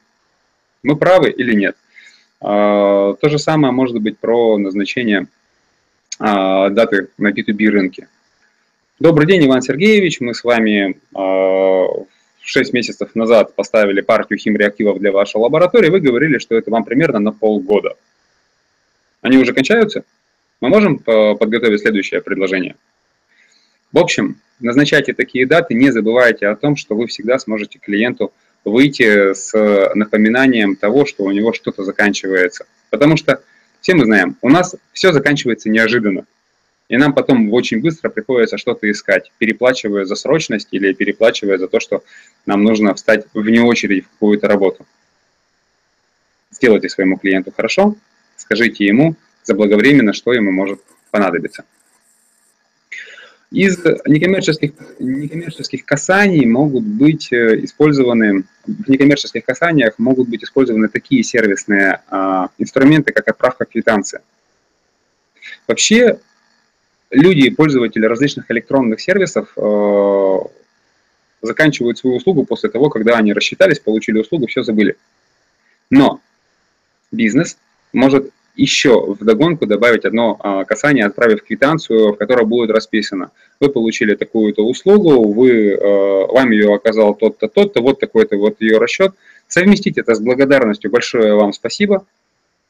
Мы 0.83 0.95
правы 0.95 1.31
или 1.31 1.55
нет? 1.55 1.75
А, 2.41 3.13
то 3.13 3.29
же 3.29 3.39
самое 3.39 3.73
может 3.73 3.99
быть 3.99 4.19
про 4.19 4.57
назначение 4.57 5.27
а, 6.19 6.69
даты 6.69 7.09
на 7.17 7.31
B2B 7.31 7.67
рынке. 7.69 8.07
Добрый 8.99 9.27
день, 9.27 9.45
Иван 9.45 9.61
Сергеевич. 9.61 10.21
Мы 10.21 10.33
с 10.33 10.43
вами 10.43 10.99
а, 11.15 11.85
6 12.41 12.73
месяцев 12.73 13.15
назад 13.15 13.55
поставили 13.55 14.01
партию 14.01 14.39
химреактивов 14.39 14.99
для 14.99 15.11
вашей 15.11 15.37
лаборатории, 15.37 15.89
вы 15.89 15.99
говорили, 15.99 16.37
что 16.37 16.55
это 16.55 16.71
вам 16.71 16.83
примерно 16.83 17.19
на 17.19 17.31
полгода. 17.31 17.95
Они 19.21 19.37
уже 19.37 19.53
кончаются? 19.53 20.03
Мы 20.61 20.69
можем 20.69 21.01
э, 21.05 21.35
подготовить 21.35 21.81
следующее 21.81 22.21
предложение? 22.21 22.75
В 23.91 23.97
общем, 23.97 24.39
назначайте 24.59 25.13
такие 25.13 25.45
даты, 25.45 25.73
не 25.73 25.91
забывайте 25.91 26.47
о 26.47 26.55
том, 26.55 26.75
что 26.75 26.95
вы 26.95 27.07
всегда 27.07 27.39
сможете 27.39 27.79
клиенту 27.79 28.31
выйти 28.65 29.33
с 29.33 29.53
напоминанием 29.95 30.75
того, 30.75 31.05
что 31.05 31.23
у 31.23 31.31
него 31.31 31.53
что-то 31.53 31.83
заканчивается. 31.83 32.65
Потому 32.89 33.17
что 33.17 33.41
все 33.81 33.95
мы 33.95 34.05
знаем, 34.05 34.37
у 34.41 34.49
нас 34.49 34.75
все 34.93 35.11
заканчивается 35.11 35.69
неожиданно. 35.69 36.25
И 36.89 36.97
нам 36.97 37.13
потом 37.13 37.53
очень 37.53 37.81
быстро 37.81 38.09
приходится 38.09 38.57
что-то 38.57 38.89
искать, 38.89 39.31
переплачивая 39.37 40.05
за 40.05 40.15
срочность 40.15 40.69
или 40.71 40.91
переплачивая 40.91 41.59
за 41.59 41.67
то, 41.67 41.79
что 41.79 42.03
нам 42.47 42.63
нужно 42.63 42.95
встать 42.95 43.27
вне 43.33 43.61
очереди 43.61 44.01
в 44.01 44.09
какую-то 44.09 44.47
работу. 44.47 44.85
Сделайте 46.49 46.89
своему 46.89 47.17
клиенту 47.17 47.53
хорошо, 47.55 47.95
скажите 48.35 48.85
ему 48.85 49.15
заблаговременно, 49.43 50.13
что 50.13 50.33
ему 50.33 50.51
может 50.51 50.81
понадобиться. 51.11 51.63
Из 53.51 53.77
некоммерческих, 54.05 54.71
некоммерческих 54.99 55.85
касаний 55.85 56.45
могут 56.45 56.83
быть 56.83 57.31
э, 57.31 57.63
использованы, 57.63 58.43
в 58.65 58.89
некоммерческих 58.89 59.43
касаниях 59.43 59.97
могут 59.97 60.29
быть 60.29 60.43
использованы 60.43 60.87
такие 60.87 61.23
сервисные 61.23 62.01
а, 62.09 62.49
инструменты, 62.59 63.11
как 63.11 63.27
отправка 63.27 63.65
квитанции. 63.65 64.21
Вообще, 65.67 66.19
люди, 67.11 67.49
пользователи 67.49 68.05
различных 68.05 68.49
электронных 68.51 69.01
сервисов, 69.01 69.51
э, 69.55 70.37
заканчивают 71.41 71.97
свою 71.97 72.17
услугу 72.17 72.45
после 72.45 72.69
того, 72.69 72.89
когда 72.89 73.17
они 73.17 73.33
рассчитались, 73.33 73.79
получили 73.79 74.19
услугу, 74.19 74.47
все 74.47 74.63
забыли. 74.63 74.97
Но 75.89 76.21
бизнес 77.11 77.57
может 77.93 78.31
еще 78.55 79.13
в 79.13 79.23
догонку 79.23 79.65
добавить 79.65 80.03
одно 80.03 80.37
а, 80.39 80.65
касание, 80.65 81.05
отправив 81.05 81.43
квитанцию, 81.43 82.13
в 82.13 82.17
которой 82.17 82.45
будет 82.45 82.71
расписано. 82.71 83.31
Вы 83.61 83.69
получили 83.69 84.15
такую-то 84.15 84.65
услугу, 84.65 85.31
вы, 85.31 85.71
э, 85.71 86.25
вам 86.27 86.51
ее 86.51 86.75
оказал 86.75 87.13
тот-то, 87.15 87.47
тот-то, 87.47 87.81
вот 87.81 87.99
такой-то 87.99 88.37
вот 88.37 88.59
ее 88.59 88.77
расчет. 88.77 89.13
Совместить 89.47 89.97
это 89.97 90.13
с 90.13 90.19
благодарностью, 90.19 90.91
большое 90.91 91.35
вам 91.35 91.53
спасибо. 91.53 92.05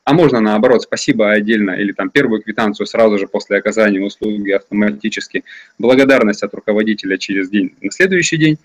А 0.10 0.13
можно 0.13 0.39
наоборот, 0.39 0.82
спасибо 0.82 1.30
отдельно, 1.30 1.70
или 1.70 1.92
там 1.92 2.10
первую 2.10 2.42
квитанцию 2.42 2.88
сразу 2.88 3.20
же 3.20 3.28
после 3.28 3.60
оказания 3.60 4.01
услуги 4.01 4.50
автоматически. 4.50 5.44
Благодарность 5.78 6.42
от 6.42 6.51
руководителя 6.56 7.20
через 7.20 7.48
день 7.48 7.75
на 7.80 7.92
следующий 7.92 8.38
день. 8.38 8.58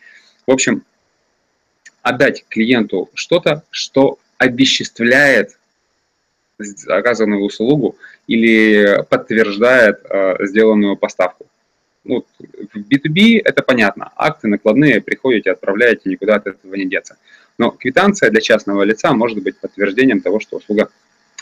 В 0.47 0.53
общем, 0.53 0.85
отдать 2.01 2.47
клиенту 2.49 3.11
что-то, 3.13 3.63
что 3.71 4.19
обесчествляет 4.39 5.59
оказанную 6.89 7.43
услугу 7.43 7.99
или 8.27 9.05
подтверждает 9.11 10.01
э, 10.09 10.47
сделанную 10.47 10.97
поставку. 10.97 11.45
Ну, 12.05 12.25
в 12.39 12.79
B2B 12.79 13.43
это 13.45 13.63
понятно. 13.63 14.11
Акты 14.17 14.49
накладные 14.49 15.03
приходите, 15.03 15.51
отправляете, 15.51 16.09
никуда 16.09 16.37
от 16.37 16.47
этого 16.47 16.75
не 16.75 16.87
деться. 16.87 17.19
Но 17.59 17.71
квитанция 17.71 18.31
для 18.31 18.41
частного 18.41 18.83
лица 18.83 19.13
может 19.13 19.43
быть 19.43 19.59
подтверждением 19.59 20.23
того, 20.23 20.41
что 20.41 20.57
услуга 20.57 20.89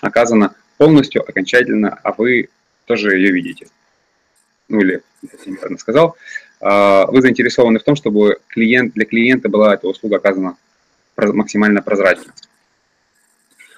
оказана 0.02 0.54
полностью, 0.76 1.22
окончательно, 1.26 1.98
а 2.02 2.12
вы 2.12 2.50
тоже 2.84 3.16
ее 3.16 3.32
видите. 3.32 3.68
Ну 4.68 4.80
или, 4.80 5.02
если 5.22 5.50
неправильно 5.50 5.78
сказал, 5.78 6.16
э, 6.60 7.04
вы 7.06 7.22
заинтересованы 7.22 7.78
в 7.78 7.84
том, 7.84 7.96
чтобы 7.96 8.38
клиент, 8.48 8.94
для 8.94 9.06
клиента 9.06 9.48
была 9.48 9.74
эта 9.74 9.88
услуга 9.88 10.16
оказана 10.16 10.56
максимально 11.16 11.82
прозрачно. 11.82 12.32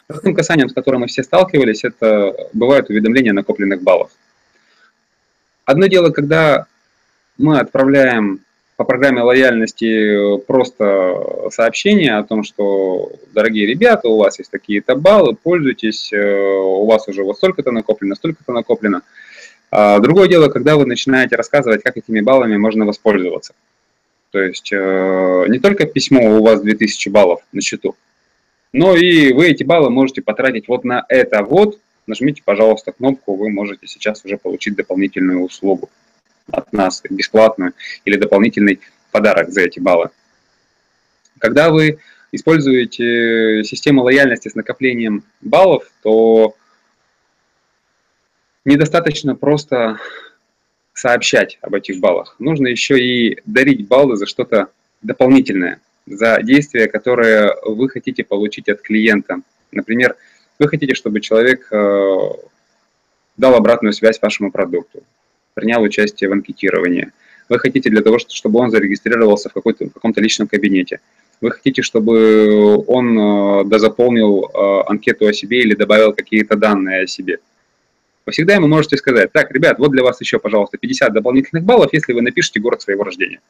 Простым 0.07 0.35
касанием, 0.35 0.69
с 0.69 0.75
которым 0.75 1.02
мы 1.02 1.07
все 1.07 1.23
сталкивались, 1.23 1.85
это 1.85 2.35
бывают 2.52 2.90
уведомления 2.90 3.33
накопленных 3.33 3.83
баллах. 3.83 4.11
Одно 5.64 5.87
дело, 5.87 6.11
когда 6.11 6.66
мы 7.38 7.59
отправляем 7.59 8.40
по 8.76 8.85
программе 8.85 9.23
лояльности 9.23 10.38
просто 10.47 11.49
сообщение 11.50 12.16
о 12.16 12.25
том, 12.25 12.43
что, 12.43 13.12
дорогие 13.33 13.66
ребята, 13.66 14.09
у 14.09 14.16
вас 14.16 14.38
есть 14.38 14.50
такие-то 14.50 14.97
баллы, 14.97 15.37
пользуйтесь, 15.40 16.12
э, 16.12 16.57
у 16.57 16.85
вас 16.87 17.07
уже 17.07 17.23
вот 17.23 17.37
столько-то 17.37 17.71
накоплено, 17.71 18.16
столько-то 18.16 18.52
накоплено. 18.52 19.02
А 19.71 19.99
другое 20.00 20.28
дело, 20.28 20.49
когда 20.49 20.76
вы 20.76 20.87
начинаете 20.87 21.37
рассказывать, 21.37 21.83
как 21.83 21.97
этими 21.97 22.21
баллами 22.21 22.57
можно 22.57 22.85
воспользоваться. 22.85 23.54
То 24.31 24.40
есть 24.40 24.73
э, 24.73 25.45
не 25.49 25.61
только 25.61 25.87
письмо 25.87 26.38
у 26.38 26.43
вас 26.43 26.61
2000 26.61 27.09
баллов 27.11 27.40
на 27.52 27.61
счету, 27.61 27.95
но 28.73 28.97
и 28.97 29.33
вы 29.33 29.50
эти 29.50 29.62
баллы 29.62 29.90
можете 29.90 30.21
потратить 30.21 30.66
вот 30.66 30.85
на 30.85 31.04
это 31.09 31.45
вот. 31.45 31.78
Нажмите, 32.07 32.43
пожалуйста, 32.45 32.93
кнопку, 32.93 33.37
вы 33.37 33.50
можете 33.50 33.87
сейчас 33.87 34.25
уже 34.25 34.37
получить 34.37 34.75
дополнительную 34.75 35.43
услугу 35.43 35.88
от 36.50 36.72
нас, 36.72 37.02
бесплатную, 37.08 37.72
или 38.04 38.16
дополнительный 38.16 38.80
подарок 39.10 39.50
за 39.50 39.62
эти 39.62 39.80
баллы. 39.80 40.10
Когда 41.38 41.70
вы 41.70 41.98
используете 42.32 43.62
систему 43.64 44.02
лояльности 44.02 44.48
с 44.48 44.54
накоплением 44.54 45.24
баллов, 45.40 45.84
то 46.02 46.56
недостаточно 48.64 49.36
просто 49.36 49.98
сообщать 50.92 51.58
об 51.60 51.74
этих 51.74 52.00
баллах. 52.00 52.36
Нужно 52.38 52.68
еще 52.68 52.98
и 52.98 53.40
дарить 53.44 53.86
баллы 53.86 54.16
за 54.16 54.26
что-то 54.26 54.68
дополнительное 55.02 55.80
за 56.06 56.40
действия, 56.42 56.86
которые 56.86 57.54
вы 57.62 57.88
хотите 57.88 58.24
получить 58.24 58.68
от 58.68 58.82
клиента. 58.82 59.40
Например, 59.72 60.16
вы 60.58 60.68
хотите, 60.68 60.94
чтобы 60.94 61.20
человек 61.20 61.66
э, 61.72 62.18
дал 63.36 63.54
обратную 63.54 63.92
связь 63.92 64.20
вашему 64.20 64.52
продукту, 64.52 65.02
принял 65.54 65.82
участие 65.82 66.28
в 66.28 66.32
анкетировании. 66.32 67.12
Вы 67.49 67.58
хотите 67.58 67.90
для 67.90 68.02
того, 68.02 68.18
чтобы 68.18 68.58
он 68.58 68.70
зарегистрировался 68.70 69.49
в, 69.49 69.54
в 69.54 69.92
каком-то 69.92 70.20
личном 70.20 70.49
кабинете. 70.49 71.00
Вы 71.40 71.50
хотите, 71.50 71.82
чтобы 71.82 72.84
он 72.87 73.18
э, 73.18 73.64
дозаполнил 73.64 74.44
э, 74.44 74.82
анкету 74.88 75.26
о 75.26 75.32
себе 75.32 75.61
или 75.61 75.75
добавил 75.75 76.12
какие-то 76.12 76.56
данные 76.56 77.02
о 77.02 77.06
себе. 77.06 77.38
Вы 78.26 78.32
всегда 78.32 78.54
ему 78.54 78.66
можете 78.66 78.96
сказать, 78.96 79.32
так, 79.32 79.50
ребят, 79.52 79.78
вот 79.78 79.90
для 79.90 80.02
вас 80.02 80.20
еще, 80.20 80.38
пожалуйста, 80.38 80.78
50 80.78 81.12
дополнительных 81.12 81.64
баллов, 81.64 81.92
если 81.92 82.14
вы 82.14 82.23
напишите 82.23 82.61
город 82.61 82.80
своего 82.80 83.04
рождения. 83.04 83.40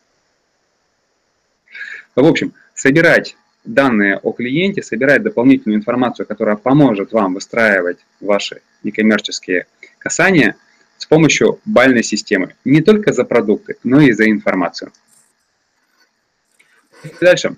В 2.17 2.27
общем, 2.27 2.53
собирать 2.75 3.37
данные 3.65 4.17
о 4.17 4.33
клиенте, 4.33 4.83
собирать 4.83 5.23
дополнительную 5.23 5.79
информацию, 5.79 6.27
которая 6.27 6.57
поможет 6.57 7.13
вам 7.13 7.35
выстраивать 7.35 7.99
ваши 8.21 8.61
некоммерческие 8.83 9.67
касания 9.99 10.57
с 10.99 11.07
помощью 11.07 11.61
бальной 11.65 12.03
системы. 12.03 12.55
Не 12.65 12.81
только 12.81 13.13
за 13.13 13.25
продукты, 13.25 13.77
но 13.85 14.01
и 14.01 14.13
за 14.13 14.31
информацию. 14.31 14.93
Дальше. 17.21 17.57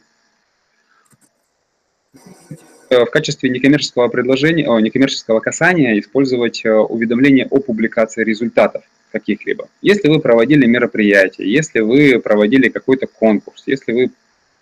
В 2.90 3.06
качестве 3.06 3.50
некоммерческого 3.50 4.08
предложения, 4.08 4.68
о, 4.68 4.78
некоммерческого 4.78 5.40
касания 5.40 5.98
использовать 5.98 6.64
э, 6.64 6.72
уведомления 6.72 7.46
о 7.50 7.58
публикации 7.58 8.22
результатов 8.22 8.84
каких-либо. 9.10 9.68
Если 9.82 10.08
вы 10.08 10.20
проводили 10.20 10.66
мероприятие, 10.66 11.52
если 11.52 11.80
вы 11.80 12.20
проводили 12.20 12.68
какой-то 12.68 13.06
конкурс, 13.06 13.64
если 13.66 13.92
вы 13.92 14.10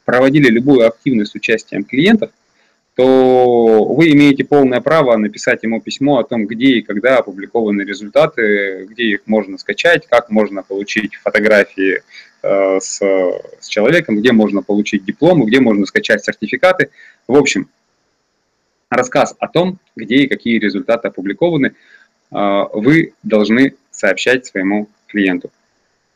проводили 0.04 0.48
любую 0.48 0.86
активность 0.86 1.32
с 1.32 1.34
участием 1.34 1.84
клиентов, 1.84 2.30
то 2.94 3.84
вы 3.84 4.12
имеете 4.12 4.44
полное 4.44 4.80
право 4.80 5.16
написать 5.16 5.64
ему 5.64 5.80
письмо 5.80 6.18
о 6.18 6.24
том, 6.24 6.46
где 6.46 6.78
и 6.78 6.82
когда 6.82 7.18
опубликованы 7.18 7.82
результаты, 7.82 8.86
где 8.88 9.04
их 9.04 9.20
можно 9.26 9.58
скачать, 9.58 10.06
как 10.06 10.30
можно 10.30 10.62
получить 10.62 11.16
фотографии 11.16 12.02
э, 12.42 12.78
с, 12.80 13.00
с 13.60 13.66
человеком, 13.66 14.16
где 14.16 14.32
можно 14.32 14.62
получить 14.62 15.04
дипломы, 15.04 15.46
где 15.46 15.60
можно 15.60 15.86
скачать 15.86 16.24
сертификаты. 16.24 16.90
В 17.26 17.36
общем, 17.36 17.68
рассказ 18.90 19.34
о 19.40 19.48
том, 19.48 19.80
где 19.96 20.16
и 20.18 20.28
какие 20.28 20.60
результаты 20.60 21.08
опубликованы, 21.08 21.74
э, 22.30 22.64
вы 22.74 23.14
должны 23.24 23.74
сообщать 23.90 24.46
своему 24.46 24.88
клиенту 25.08 25.50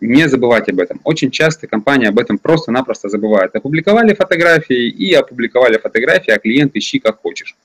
не 0.00 0.28
забывать 0.28 0.68
об 0.68 0.78
этом. 0.80 1.00
Очень 1.04 1.30
часто 1.30 1.66
компании 1.66 2.08
об 2.08 2.18
этом 2.18 2.38
просто-напросто 2.38 3.08
забывают. 3.08 3.54
Опубликовали 3.54 4.14
фотографии 4.14 4.88
и 4.88 5.12
опубликовали 5.12 5.78
фотографии, 5.78 6.30
а 6.30 6.38
клиент 6.38 6.76
ищи 6.76 6.98
как 6.98 7.20
хочешь. 7.20 7.56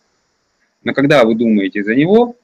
Но 0.84 0.94
когда 0.94 1.24
вы 1.24 1.36
думаете 1.36 1.84
за 1.84 1.96
него, 1.96 2.36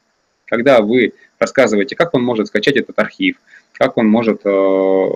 когда 0.46 0.82
вы 0.82 1.14
рассказываете, 1.40 1.96
как 1.96 2.14
он 2.14 2.24
может 2.24 2.48
скачать 2.48 2.76
этот 2.76 2.98
архив, 3.00 3.38
как 3.74 3.98
он 3.98 4.08
может 4.08 4.42
э, 4.46 5.08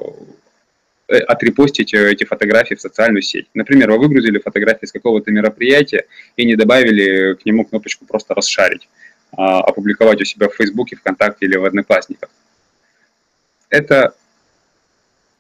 э 1.08 1.18
отрепостить 1.18 1.94
э, 1.94 2.12
эти 2.12 2.24
фотографии 2.24 2.75
в 2.75 2.82
социальную 2.82 3.22
сеть. 3.22 3.48
Например, 3.53 3.92
вы 3.92 4.00
выгрузили 4.00 4.39
фотографии 4.39 4.86
с 4.86 4.92
какого-то 4.92 5.32
мероприятия 5.32 6.06
и 6.38 6.46
не 6.46 6.56
добавили 6.56 7.36
к 7.36 7.46
нему 7.46 7.65
кнопочку 7.65 8.06
«Просто 8.06 8.34
расшарить», 8.34 8.88
а 9.32 9.60
опубликовать 9.62 10.22
у 10.22 10.25
себя 10.25 10.48
в 10.48 10.56
Фейсбуке, 10.56 10.96
ВКонтакте 10.96 11.46
или 11.46 11.58
в 11.58 11.65
Одноклассниках. 11.65 12.30
Это 13.70 14.13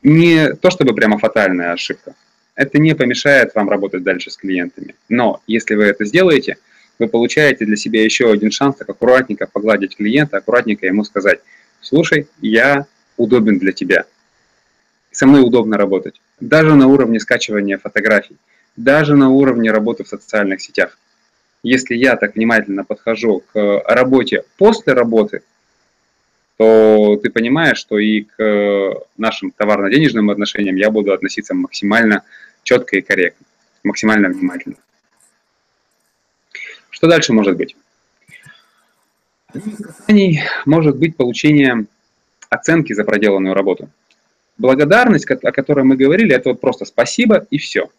не 0.03 0.53
то 0.53 0.69
чтобы 0.69 0.93
прямо 0.93 1.17
фатальная 1.17 1.71
ошибка. 1.71 2.13
Это 2.55 2.77
не 2.77 2.93
помешает 2.93 3.55
вам 3.55 3.69
работать 3.69 4.03
дальше 4.03 4.29
с 4.29 4.37
клиентами. 4.37 4.95
Но 5.09 5.41
если 5.47 5.75
вы 5.75 5.85
это 5.85 6.05
сделаете, 6.05 6.57
вы 6.99 7.07
получаете 7.07 7.65
для 7.65 7.75
себя 7.75 8.03
еще 8.03 8.31
один 8.31 8.51
шанс 8.51 8.75
так 8.75 8.89
аккуратненько 8.89 9.47
погладить 9.47 9.97
клиента, 9.97 10.37
аккуратненько 10.37 10.85
ему 10.85 11.03
сказать, 11.03 11.39
слушай, 11.81 12.27
я 12.41 12.85
удобен 13.17 13.57
для 13.57 13.71
тебя. 13.71 14.05
Со 15.11 15.25
мной 15.25 15.41
удобно 15.41 15.77
работать. 15.77 16.21
Даже 16.39 16.75
на 16.75 16.87
уровне 16.87 17.19
скачивания 17.19 17.77
фотографий, 17.77 18.37
даже 18.75 19.15
на 19.15 19.29
уровне 19.29 19.71
работы 19.71 20.03
в 20.03 20.07
социальных 20.07 20.61
сетях. 20.61 20.97
если 21.65 21.95
я 21.95 22.17
так 22.17 22.35
внимательно 22.35 22.83
подхожу 22.83 23.41
к 23.53 23.81
работе 23.85 24.43
после 24.57 24.91
работы, 24.91 25.43
то 26.57 27.19
ты 27.21 27.29
понимаешь, 27.29 27.77
что 27.77 27.97
и 27.97 28.21
к 28.21 28.93
нашим 29.17 29.51
товарно-денежным 29.51 30.29
отношениям 30.29 30.75
я 30.75 30.89
буду 30.91 31.13
относиться 31.13 31.53
максимально 31.53 32.23
четко 32.63 32.97
и 32.97 33.01
корректно, 33.01 33.45
максимально 33.83 34.29
внимательно. 34.29 34.75
Что 36.89 37.07
дальше 37.07 37.33
может 37.33 37.57
быть? 37.57 37.75
может 40.65 40.97
быть 40.97 41.15
получение 41.15 41.85
оценки 42.49 42.93
за 42.93 43.03
проделанную 43.03 43.53
работу. 43.53 43.89
Благодарность, 44.57 45.29
о 45.29 45.51
которой 45.51 45.83
мы 45.83 45.95
говорили, 45.95 46.35
это 46.35 46.49
вот 46.49 46.61
просто 46.61 46.85
спасибо 46.85 47.45
и 47.49 47.57
все. 47.57 47.89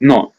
Но 0.00 0.32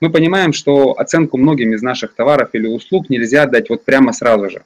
мы 0.00 0.10
понимаем, 0.10 0.52
что 0.52 0.98
оценку 0.98 1.38
многим 1.38 1.72
из 1.72 1.82
наших 1.82 2.14
товаров 2.14 2.50
или 2.52 2.66
услуг 2.66 3.08
нельзя 3.10 3.46
дать 3.46 3.70
вот 3.70 3.84
прямо 3.84 4.12
сразу 4.12 4.50
же. 4.50 4.64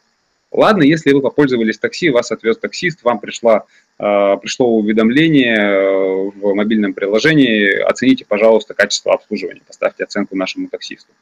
Ладно, 0.50 0.82
если 0.82 1.12
вы 1.12 1.20
попользовались 1.20 1.78
такси, 1.78 2.08
вас 2.10 2.32
отвез 2.32 2.56
таксист, 2.56 3.02
вам 3.02 3.18
пришла, 3.18 3.64
э, 3.98 4.36
пришло 4.40 4.66
уведомление 4.78 5.56
э, 5.56 6.30
в 6.34 6.54
мобильном 6.54 6.94
приложении, 6.94 7.80
оцените, 7.80 8.24
пожалуйста, 8.26 8.72
качество 8.72 9.12
обслуживания, 9.12 9.60
поставьте 9.66 10.04
оценку 10.04 10.36
нашему 10.36 10.68
таксисту. 10.68 11.12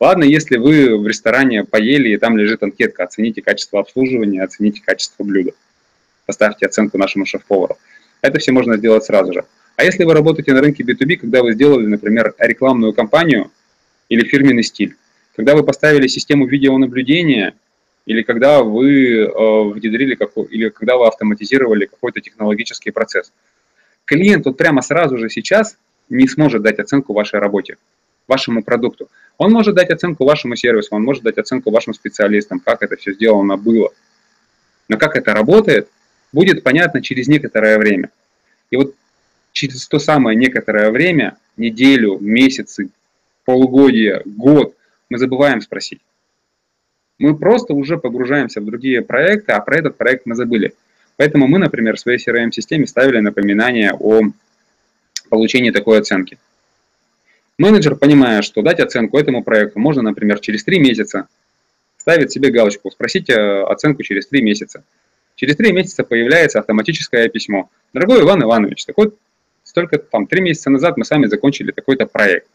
Ладно, 0.00 0.24
если 0.24 0.56
вы 0.56 0.98
в 0.98 1.06
ресторане 1.06 1.64
поели, 1.64 2.08
и 2.08 2.16
там 2.16 2.36
лежит 2.38 2.62
анкетка, 2.62 3.04
оцените 3.04 3.42
качество 3.42 3.78
обслуживания, 3.78 4.42
оцените 4.42 4.80
качество 4.84 5.22
блюда, 5.22 5.52
поставьте 6.24 6.66
оценку 6.66 6.96
нашему 6.96 7.26
шеф-повару. 7.26 7.76
Это 8.22 8.38
все 8.38 8.52
можно 8.52 8.78
сделать 8.78 9.04
сразу 9.04 9.34
же. 9.34 9.44
А 9.76 9.84
если 9.84 10.04
вы 10.04 10.14
работаете 10.14 10.54
на 10.54 10.60
рынке 10.60 10.82
B2B, 10.82 11.16
когда 11.16 11.42
вы 11.42 11.52
сделали, 11.52 11.86
например, 11.86 12.34
рекламную 12.38 12.94
кампанию 12.94 13.50
или 14.08 14.24
фирменный 14.24 14.62
стиль, 14.62 14.96
когда 15.36 15.54
вы 15.54 15.62
поставили 15.62 16.06
систему 16.06 16.46
видеонаблюдения, 16.46 17.54
или 18.06 18.22
когда 18.22 18.62
вы 18.62 19.20
э, 19.20 19.62
внедрили, 19.70 20.14
какой, 20.14 20.46
или 20.46 20.68
когда 20.68 20.96
вы 20.96 21.06
автоматизировали 21.06 21.86
какой-то 21.86 22.20
технологический 22.20 22.90
процесс. 22.90 23.32
Клиент 24.04 24.44
вот 24.46 24.56
прямо 24.56 24.82
сразу 24.82 25.18
же 25.18 25.28
сейчас 25.28 25.76
не 26.08 26.26
сможет 26.26 26.62
дать 26.62 26.78
оценку 26.78 27.12
вашей 27.12 27.38
работе, 27.38 27.76
вашему 28.26 28.62
продукту. 28.62 29.08
Он 29.38 29.52
может 29.52 29.74
дать 29.74 29.90
оценку 29.90 30.24
вашему 30.24 30.56
сервису, 30.56 30.94
он 30.94 31.04
может 31.04 31.22
дать 31.22 31.38
оценку 31.38 31.70
вашим 31.70 31.94
специалистам, 31.94 32.60
как 32.60 32.82
это 32.82 32.96
все 32.96 33.12
сделано 33.12 33.56
было. 33.56 33.90
Но 34.88 34.98
как 34.98 35.16
это 35.16 35.32
работает, 35.32 35.88
будет 36.32 36.62
понятно 36.62 37.02
через 37.02 37.28
некоторое 37.28 37.78
время. 37.78 38.10
И 38.70 38.76
вот 38.76 38.94
через 39.52 39.86
то 39.86 39.98
самое 39.98 40.36
некоторое 40.36 40.90
время, 40.90 41.38
неделю, 41.56 42.18
месяцы, 42.18 42.90
полугодие, 43.44 44.22
год, 44.24 44.74
мы 45.08 45.18
забываем 45.18 45.60
спросить. 45.60 46.00
Мы 47.22 47.36
просто 47.36 47.72
уже 47.72 47.98
погружаемся 47.98 48.60
в 48.60 48.64
другие 48.64 49.00
проекты, 49.00 49.52
а 49.52 49.60
про 49.60 49.78
этот 49.78 49.96
проект 49.96 50.26
мы 50.26 50.34
забыли. 50.34 50.74
Поэтому 51.16 51.46
мы, 51.46 51.60
например, 51.60 51.94
в 51.94 52.00
своей 52.00 52.18
CRM-системе 52.18 52.84
ставили 52.84 53.20
напоминание 53.20 53.92
о 53.92 54.22
получении 55.30 55.70
такой 55.70 56.00
оценки. 56.00 56.36
Менеджер, 57.58 57.94
понимая, 57.94 58.42
что 58.42 58.60
дать 58.62 58.80
оценку 58.80 59.18
этому 59.18 59.44
проекту 59.44 59.78
можно, 59.78 60.02
например, 60.02 60.40
через 60.40 60.64
3 60.64 60.80
месяца, 60.80 61.28
ставит 61.96 62.32
себе 62.32 62.50
галочку, 62.50 62.90
спросите 62.90 63.36
оценку 63.36 64.02
через 64.02 64.26
3 64.26 64.42
месяца. 64.42 64.82
Через 65.36 65.54
3 65.54 65.70
месяца 65.70 66.02
появляется 66.02 66.58
автоматическое 66.58 67.28
письмо. 67.28 67.70
Дорогой 67.92 68.22
Иван 68.22 68.42
Иванович, 68.42 68.84
такой, 68.84 69.12
столько 69.62 69.98
там 69.98 70.26
3 70.26 70.40
месяца 70.40 70.70
назад 70.70 70.96
мы 70.96 71.04
сами 71.04 71.26
закончили 71.26 71.70
такой-то 71.70 72.06
проект. 72.06 72.48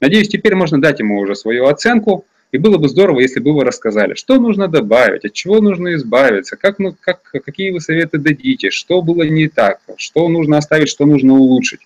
Надеюсь, 0.00 0.30
теперь 0.30 0.54
можно 0.54 0.80
дать 0.80 1.00
ему 1.00 1.18
уже 1.18 1.34
свою 1.34 1.66
оценку, 1.66 2.24
и 2.54 2.58
было 2.58 2.78
бы 2.78 2.88
здорово, 2.88 3.18
если 3.18 3.40
бы 3.40 3.52
вы 3.52 3.64
рассказали, 3.64 4.14
что 4.14 4.38
нужно 4.38 4.68
добавить, 4.68 5.24
от 5.24 5.32
чего 5.32 5.60
нужно 5.60 5.94
избавиться, 5.94 6.54
как, 6.56 6.78
ну, 6.78 6.94
как, 7.00 7.20
какие 7.24 7.72
вы 7.72 7.80
советы 7.80 8.18
дадите, 8.18 8.70
что 8.70 9.02
было 9.02 9.24
не 9.24 9.48
так, 9.48 9.80
что 9.96 10.28
нужно 10.28 10.58
оставить, 10.58 10.88
что 10.88 11.04
нужно 11.04 11.32
улучшить. 11.34 11.80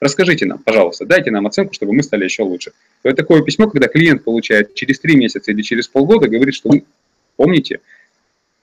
Расскажите 0.00 0.46
нам, 0.46 0.60
пожалуйста, 0.60 1.04
дайте 1.04 1.30
нам 1.30 1.46
оценку, 1.46 1.74
чтобы 1.74 1.92
мы 1.92 2.02
стали 2.02 2.24
еще 2.24 2.42
лучше. 2.42 2.72
Вот 3.04 3.16
такое 3.16 3.42
письмо, 3.42 3.68
когда 3.68 3.86
клиент 3.86 4.24
получает 4.24 4.72
через 4.72 4.98
три 4.98 5.14
месяца 5.14 5.50
или 5.50 5.60
через 5.60 5.88
полгода, 5.88 6.26
говорит, 6.26 6.54
что 6.54 6.70
вы 6.70 6.84
помните, 7.36 7.80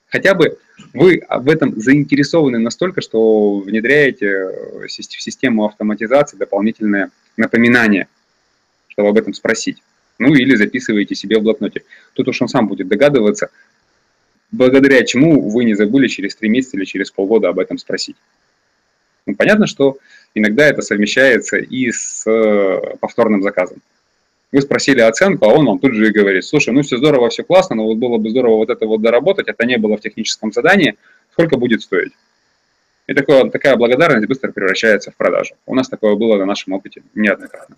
хотя 0.07 0.33
бы 0.33 0.57
вы 0.95 1.21
в 1.29 1.48
этом 1.48 1.79
заинтересованы 1.79 2.57
настолько, 2.57 3.01
что 3.01 3.60
внедряете 3.60 4.47
в 4.88 4.89
систему 4.89 5.65
автоматизации 5.65 6.38
дополнительное 6.38 7.12
напоминание, 7.38 8.08
чтобы 8.88 9.10
об 9.10 9.17
этом 9.19 9.36
спросить. 9.36 9.77
Ну 10.19 10.36
или 10.36 10.55
записываете 10.55 11.15
себе 11.15 11.39
в 11.39 11.43
блокноте. 11.43 11.84
Тут 12.13 12.27
уж 12.27 12.41
он 12.41 12.49
сам 12.49 12.67
будет 12.67 12.89
догадываться, 12.89 13.49
благодаря 14.51 15.03
чему 15.03 15.49
вы 15.49 15.63
не 15.63 15.73
забыли 15.73 16.08
через 16.08 16.36
три 16.36 16.49
месяца 16.49 16.77
или 16.77 16.86
через 16.86 17.10
полгода 17.10 17.49
об 17.49 17.60
этом 17.60 17.77
спросить. 17.77 18.17
Ну, 19.25 19.36
понятно, 19.36 19.65
что 19.65 19.97
иногда 20.36 20.67
это 20.67 20.82
совмещается 20.82 21.58
и 21.58 21.91
с 21.91 22.29
э, 22.29 22.97
повторным 22.99 23.41
заказом. 23.43 23.77
Вы 24.51 24.62
спросили 24.62 24.99
оценку, 24.99 25.45
а 25.45 25.53
он 25.53 25.65
вам 25.65 25.79
тут 25.79 25.93
же 25.93 26.08
и 26.08 26.12
говорит, 26.12 26.43
слушай, 26.43 26.73
ну 26.73 26.82
все 26.82 26.97
здорово, 26.97 27.29
все 27.29 27.43
классно, 27.43 27.75
но 27.75 27.86
вот 27.86 27.97
было 27.97 28.17
бы 28.17 28.32
здорово 28.32 28.58
вот 28.58 28.69
это 28.71 28.88
вот 28.88 29.01
доработать, 29.01 29.47
это 29.47 29.65
не 29.65 29.77
было 29.77 29.95
в 29.95 30.01
техническом 30.01 30.51
задании, 30.51 30.95
сколько 31.32 31.58
будет 31.58 31.84
стоить? 31.84 32.13
И 33.05 33.13
такое, 33.13 33.49
такая 33.51 33.75
благодарность 33.75 34.27
быстро 34.27 34.51
превращается 34.51 35.12
в 35.12 35.15
продажу. 35.15 35.55
У 35.67 35.75
нас 35.75 35.88
такое 35.88 36.15
было 36.15 36.38
на 36.38 36.45
нашем 36.45 36.73
опыте 36.73 37.03
неоднократно. 37.13 37.75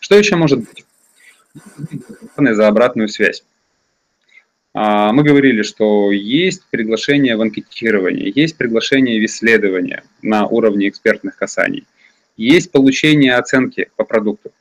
Что 0.00 0.16
еще 0.16 0.36
может 0.36 0.60
быть? 0.60 0.84
За 2.36 2.68
обратную 2.68 3.08
связь. 3.08 3.44
А, 4.78 5.10
мы 5.12 5.22
говорили, 5.22 5.62
что 5.62 6.12
есть 6.12 6.62
приглашение 6.70 7.36
в 7.36 7.40
анкетирование, 7.40 8.30
есть 8.34 8.58
приглашение 8.58 9.18
в 9.18 9.24
исследование 9.24 10.02
на 10.20 10.46
уровне 10.46 10.90
экспертных 10.90 11.34
касаний, 11.36 11.86
есть 12.36 12.70
получение 12.70 13.36
оценки 13.36 13.88
по 13.96 14.04
продукту. 14.04 14.52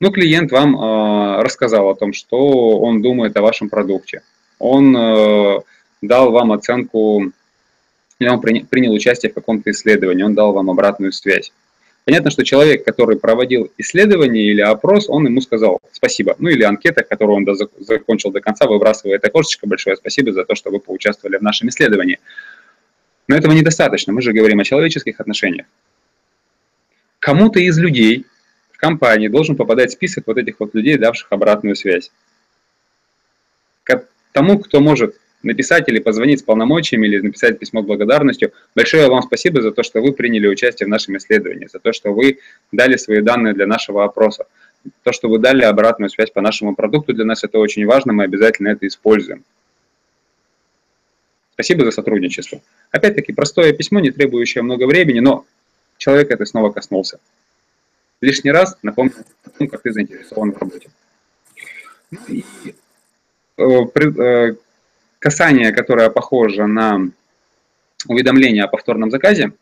Ну, 0.00 0.10
клиент 0.10 0.50
вам 0.50 0.74
э, 0.74 1.42
рассказал 1.42 1.88
о 1.88 1.94
том, 1.94 2.12
что 2.12 2.78
он 2.80 3.02
думает 3.02 3.36
о 3.36 3.42
вашем 3.42 3.68
продукте. 3.68 4.22
Он 4.58 4.96
э, 4.96 5.60
дал 6.02 6.32
вам 6.32 6.50
оценку, 6.50 7.32
или 8.18 8.28
он 8.28 8.40
принял 8.40 8.92
участие 8.92 9.30
в 9.30 9.34
каком-то 9.34 9.70
исследовании, 9.70 10.24
он 10.24 10.34
дал 10.34 10.52
вам 10.52 10.70
обратную 10.70 11.12
связь. 11.12 11.52
Понятно, 12.04 12.30
что 12.30 12.44
человек, 12.44 12.84
который 12.84 13.18
проводил 13.18 13.72
исследование 13.78 14.44
или 14.44 14.60
опрос, 14.60 15.08
он 15.08 15.26
ему 15.26 15.40
сказал 15.40 15.80
спасибо. 15.90 16.36
Ну 16.38 16.50
или 16.50 16.62
анкета, 16.62 17.02
которую 17.02 17.36
он 17.36 17.56
закончил 17.78 18.30
до 18.30 18.42
конца, 18.42 18.66
выбрасывает 18.66 19.24
окошечко, 19.24 19.66
большое 19.66 19.96
спасибо 19.96 20.32
за 20.32 20.44
то, 20.44 20.54
что 20.54 20.70
вы 20.70 20.80
поучаствовали 20.80 21.38
в 21.38 21.42
нашем 21.42 21.70
исследовании. 21.70 22.20
Но 23.26 23.36
этого 23.36 23.52
недостаточно, 23.52 24.12
мы 24.12 24.20
же 24.20 24.34
говорим 24.34 24.60
о 24.60 24.64
человеческих 24.64 25.18
отношениях. 25.18 25.66
Кому-то 27.20 27.58
из 27.58 27.78
людей 27.78 28.26
в 28.72 28.76
компании 28.76 29.28
должен 29.28 29.56
попадать 29.56 29.92
список 29.92 30.26
вот 30.26 30.36
этих 30.36 30.60
вот 30.60 30.74
людей, 30.74 30.98
давших 30.98 31.28
обратную 31.30 31.74
связь. 31.74 32.10
К 33.82 34.06
тому, 34.32 34.58
кто 34.58 34.80
может 34.80 35.16
написать 35.44 35.88
или 35.88 35.98
позвонить 35.98 36.40
с 36.40 36.42
полномочиями, 36.42 37.06
или 37.06 37.20
написать 37.20 37.58
письмо 37.58 37.82
благодарностью. 37.82 38.52
Большое 38.74 39.08
вам 39.08 39.22
спасибо 39.22 39.62
за 39.62 39.72
то, 39.72 39.82
что 39.82 40.00
вы 40.00 40.12
приняли 40.12 40.46
участие 40.46 40.86
в 40.86 40.90
нашем 40.90 41.16
исследовании, 41.16 41.68
за 41.72 41.78
то, 41.78 41.92
что 41.92 42.12
вы 42.12 42.38
дали 42.72 42.96
свои 42.96 43.20
данные 43.20 43.54
для 43.54 43.66
нашего 43.66 44.04
опроса. 44.04 44.46
То, 45.02 45.12
что 45.12 45.28
вы 45.28 45.38
дали 45.38 45.62
обратную 45.62 46.10
связь 46.10 46.30
по 46.30 46.40
нашему 46.40 46.74
продукту, 46.74 47.14
для 47.14 47.24
нас 47.24 47.44
это 47.44 47.58
очень 47.58 47.86
важно, 47.86 48.12
мы 48.12 48.24
обязательно 48.24 48.68
это 48.68 48.86
используем. 48.86 49.44
Спасибо 51.54 51.84
за 51.84 51.92
сотрудничество. 51.92 52.60
Опять-таки, 52.90 53.32
простое 53.32 53.72
письмо, 53.72 54.00
не 54.00 54.10
требующее 54.10 54.62
много 54.62 54.86
времени, 54.86 55.20
но 55.20 55.46
человек 55.98 56.30
это 56.30 56.44
снова 56.44 56.70
коснулся. 56.70 57.20
Лишний 58.20 58.50
раз 58.50 58.76
напомню, 58.82 59.12
как 59.70 59.82
ты 59.82 59.92
заинтересован 59.92 60.52
в 60.52 60.58
работе. 60.58 60.90
И, 62.28 62.44
э, 63.56 63.62
э, 63.62 64.54
касание, 65.24 65.72
которое 65.72 66.10
похоже 66.10 66.66
на 66.66 67.08
уведомление 68.06 68.64
о 68.64 68.68
повторном 68.68 69.10
заказе, 69.10 69.52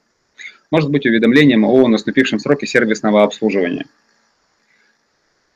может 0.72 0.90
быть 0.90 1.07
уведомлением 1.07 1.64
о 1.64 1.87
наступившем 1.87 2.40
сроке 2.40 2.66
сервисного 2.66 3.22
обслуживания. 3.22 3.87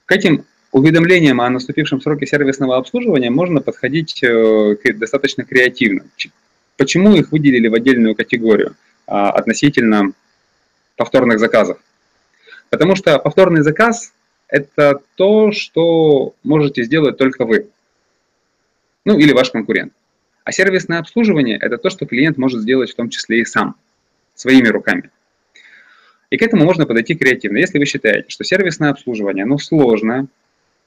К 0.05 0.13
этим 0.13 0.45
уведомлениям 0.71 1.41
о 1.41 1.51
наступившем 1.51 2.01
сроке 2.01 2.25
сервисного 2.25 2.77
обслуживания 2.77 3.31
можно 3.31 3.61
подходить 3.61 4.23
э, 4.23 4.77
достаточно 4.95 5.43
креативно. 5.45 6.05
Почему 6.77 7.17
их 7.17 7.33
выделили 7.33 7.67
в 7.67 7.75
отдельную 7.75 8.15
категорию 8.15 8.77
а, 9.09 9.31
относительно 9.31 10.13
повторных 10.95 11.41
заказов? 11.41 11.79
Потому 12.71 12.95
что 12.95 13.19
повторный 13.19 13.63
заказ– 13.63 14.13
это 14.49 15.01
то, 15.17 15.51
что 15.51 16.35
можете 16.45 16.85
сделать 16.85 17.17
только 17.17 17.45
вы 17.45 17.71
ну 19.07 19.17
или 19.17 19.33
ваш 19.33 19.51
конкурент. 19.51 19.95
А 20.45 20.53
сервисное 20.53 20.99
обслуживание– 20.99 21.57
это 21.61 21.79
то, 21.79 21.89
что 21.89 22.05
клиент 22.07 22.37
может 22.37 22.61
сделать 22.61 22.91
в 22.91 22.97
том 22.97 23.09
числе 23.09 23.41
и 23.41 23.45
сам, 23.45 23.77
своими 24.35 24.69
руками. 24.69 25.11
И 26.29 26.37
к 26.37 26.43
этому 26.43 26.65
можно 26.65 26.87
подойти 26.87 27.15
креативно. 27.15 27.59
Если 27.59 27.79
вы 27.79 27.87
считаете, 27.87 28.27
что 28.29 28.45
сервисное 28.45 28.91
обслуживание, 28.91 29.45
оно 29.45 29.59
сложное, 29.59 30.27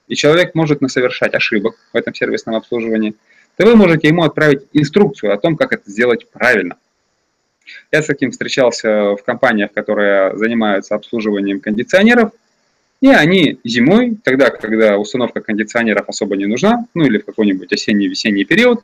и 0.07 0.15
человек 0.15 0.53
может 0.53 0.81
насовершать 0.81 1.33
ошибок 1.33 1.75
в 1.93 1.97
этом 1.97 2.13
сервисном 2.13 2.55
обслуживании, 2.55 3.15
то 3.55 3.65
вы 3.65 3.75
можете 3.75 4.09
ему 4.09 4.23
отправить 4.23 4.67
инструкцию 4.73 5.33
о 5.33 5.37
том, 5.37 5.55
как 5.55 5.71
это 5.71 5.89
сделать 5.89 6.29
правильно. 6.29 6.77
Я 7.91 8.01
с 8.01 8.07
таким 8.07 8.31
встречался 8.31 9.15
в 9.15 9.23
компаниях, 9.23 9.71
которые 9.71 10.35
занимаются 10.37 10.95
обслуживанием 10.95 11.61
кондиционеров, 11.61 12.31
и 13.01 13.07
они 13.07 13.59
зимой, 13.63 14.17
тогда, 14.23 14.49
когда 14.49 14.97
установка 14.97 15.41
кондиционеров 15.41 16.09
особо 16.09 16.35
не 16.35 16.45
нужна, 16.45 16.85
ну 16.93 17.05
или 17.05 17.19
в 17.19 17.25
какой-нибудь 17.25 17.71
осенний-весенний 17.71 18.45
период, 18.45 18.81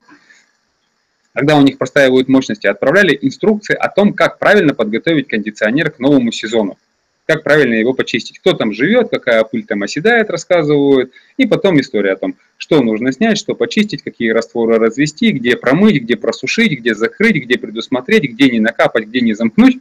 когда 1.33 1.57
у 1.57 1.61
них 1.61 1.77
простаивают 1.77 2.29
мощности, 2.29 2.67
отправляли 2.67 3.17
инструкции 3.21 3.75
о 3.75 3.89
том, 3.89 4.13
как 4.13 4.39
правильно 4.39 4.73
подготовить 4.73 5.27
кондиционер 5.27 5.91
к 5.91 5.99
новому 5.99 6.31
сезону 6.31 6.77
как 7.25 7.43
правильно 7.43 7.73
его 7.73 7.93
почистить. 7.93 8.39
Кто 8.39 8.53
там 8.53 8.71
живет, 8.71 9.09
какая 9.09 9.43
пыль 9.43 9.65
там 9.65 9.83
оседает, 9.83 10.29
рассказывают. 10.29 11.11
И 11.37 11.47
потом 11.47 11.79
история 11.79 12.13
о 12.13 12.17
том, 12.17 12.35
что 12.57 12.81
нужно 12.81 13.11
снять, 13.11 13.37
что 13.37 13.55
почистить, 13.55 14.03
какие 14.03 14.29
растворы 14.29 14.77
развести, 14.77 15.31
где 15.31 15.57
промыть, 15.57 16.03
где 16.03 16.15
просушить, 16.15 16.79
где 16.79 16.93
закрыть, 16.93 17.43
где 17.43 17.57
предусмотреть, 17.57 18.31
где 18.31 18.49
не 18.49 18.59
накапать, 18.59 19.07
где 19.07 19.21
не 19.21 19.33
замкнуть. 19.33 19.79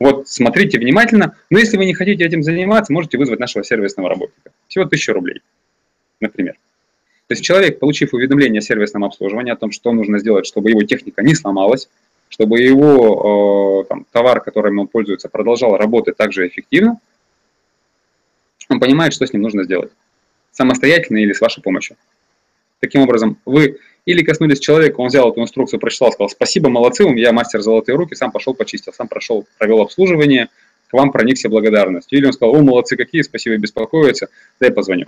Вот 0.00 0.28
смотрите 0.28 0.78
внимательно. 0.78 1.36
Но 1.50 1.58
если 1.58 1.76
вы 1.76 1.84
не 1.84 1.94
хотите 1.94 2.24
этим 2.24 2.42
заниматься, 2.42 2.92
можете 2.92 3.18
вызвать 3.18 3.38
нашего 3.38 3.62
сервисного 3.62 4.08
работника. 4.08 4.50
Всего 4.66 4.84
1000 4.86 5.12
рублей, 5.12 5.42
например. 6.20 6.54
То 7.26 7.34
есть 7.34 7.44
человек, 7.44 7.78
получив 7.78 8.14
уведомление 8.14 8.58
о 8.58 8.62
сервисном 8.62 9.04
обслуживании, 9.04 9.52
о 9.52 9.56
том, 9.56 9.70
что 9.70 9.92
нужно 9.92 10.18
сделать, 10.18 10.46
чтобы 10.46 10.70
его 10.70 10.82
техника 10.82 11.22
не 11.22 11.34
сломалась, 11.34 11.88
чтобы 12.28 12.60
его 12.60 13.82
э, 13.84 13.88
там, 13.88 14.06
товар, 14.10 14.40
которым 14.40 14.78
он 14.78 14.88
пользуется, 14.88 15.28
продолжал 15.28 15.76
работать 15.76 16.16
так 16.16 16.32
же 16.32 16.48
эффективно, 16.48 16.98
он 18.68 18.80
понимает, 18.80 19.12
что 19.12 19.26
с 19.26 19.32
ним 19.32 19.42
нужно 19.42 19.64
сделать. 19.64 19.92
Самостоятельно 20.50 21.18
или 21.18 21.32
с 21.32 21.40
вашей 21.40 21.62
помощью. 21.62 21.96
Таким 22.80 23.02
образом, 23.02 23.36
вы 23.44 23.78
или 24.10 24.22
коснулись 24.22 24.60
человека, 24.60 25.00
он 25.00 25.08
взял 25.08 25.30
эту 25.30 25.40
инструкцию, 25.40 25.80
прочитал, 25.80 26.12
сказал, 26.12 26.28
спасибо, 26.28 26.68
молодцы, 26.68 27.04
я 27.16 27.32
мастер 27.32 27.60
золотые 27.60 27.96
руки, 27.96 28.14
сам 28.14 28.32
пошел 28.32 28.54
почистил, 28.54 28.92
сам 28.92 29.08
прошел, 29.08 29.46
провел 29.58 29.80
обслуживание, 29.82 30.48
к 30.88 30.92
вам 30.92 31.12
проникся 31.12 31.48
благодарностью. 31.48 32.18
Или 32.18 32.26
он 32.26 32.32
сказал, 32.32 32.56
о, 32.56 32.62
молодцы 32.62 32.96
какие, 32.96 33.22
спасибо, 33.22 33.56
беспокоиться, 33.56 34.28
дай 34.58 34.72
позвоню. 34.72 35.06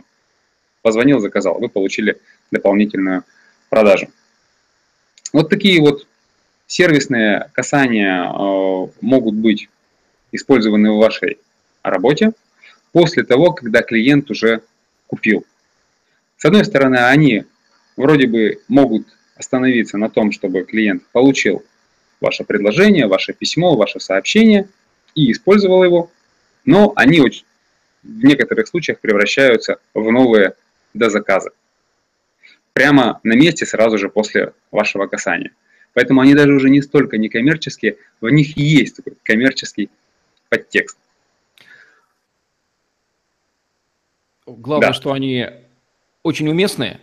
Позвонил, 0.83 1.21
заказал, 1.21 1.59
вы 1.59 1.69
получили 1.69 2.19
дополнительную 2.51 3.25
продажу. 3.69 4.09
Вот 5.33 5.49
такие 5.49 5.81
вот 5.81 6.07
Сервисные 6.73 7.51
касания 7.53 8.25
э, 8.25 8.87
могут 9.03 9.35
быть 9.35 9.69
использованы 10.33 10.93
в 10.93 10.97
вашей 10.97 11.37
работе 11.83 12.33
после 12.93 13.25
того, 13.25 13.53
когда 13.53 13.83
клиент 13.83 14.31
уже 14.31 14.63
купил. 15.07 15.45
С 16.39 16.47
одной 16.47 16.65
стороны, 16.65 16.97
они 16.97 17.45
вроде 17.97 18.27
бы 18.27 18.61
могут 18.69 19.07
остановиться 19.37 19.99
на 19.99 20.09
том, 20.09 20.33
чтобы 20.33 20.65
клиент 20.65 21.03
получил 21.13 21.65
ваше 22.21 22.45
предложение, 22.45 23.07
ваше 23.07 23.33
письмо, 23.33 23.77
ваше 23.77 24.01
сообщение 24.01 24.69
и 25.15 25.33
использовал 25.33 25.85
его, 25.85 26.11
но 26.65 26.93
они 26.97 27.21
очень, 27.21 27.45
в 28.03 28.25
некоторых 28.25 28.69
случаях 28.69 29.01
превращаются 29.01 29.79
в 29.95 30.11
новые 30.11 30.55
дозаказы. 30.95 31.51
Прямо 32.73 33.21
на 33.23 33.35
месте 33.35 33.67
сразу 33.67 33.99
же 33.99 34.09
после 34.09 34.55
вашего 34.71 35.07
касания. 35.07 35.53
Поэтому 35.95 36.23
они 36.23 36.35
даже 36.35 36.53
уже 36.53 36.71
не 36.71 36.81
столько 36.81 37.19
некоммерческие, 37.19 37.99
в 38.21 38.29
них 38.29 38.57
есть 38.57 38.97
такой 38.97 39.15
коммерческий 39.23 39.91
подтекст. 40.49 40.97
Главное, 44.47 44.89
да. 44.89 44.95
что 44.95 45.13
они 45.13 45.49
очень 46.23 46.49
уместные, 46.49 47.01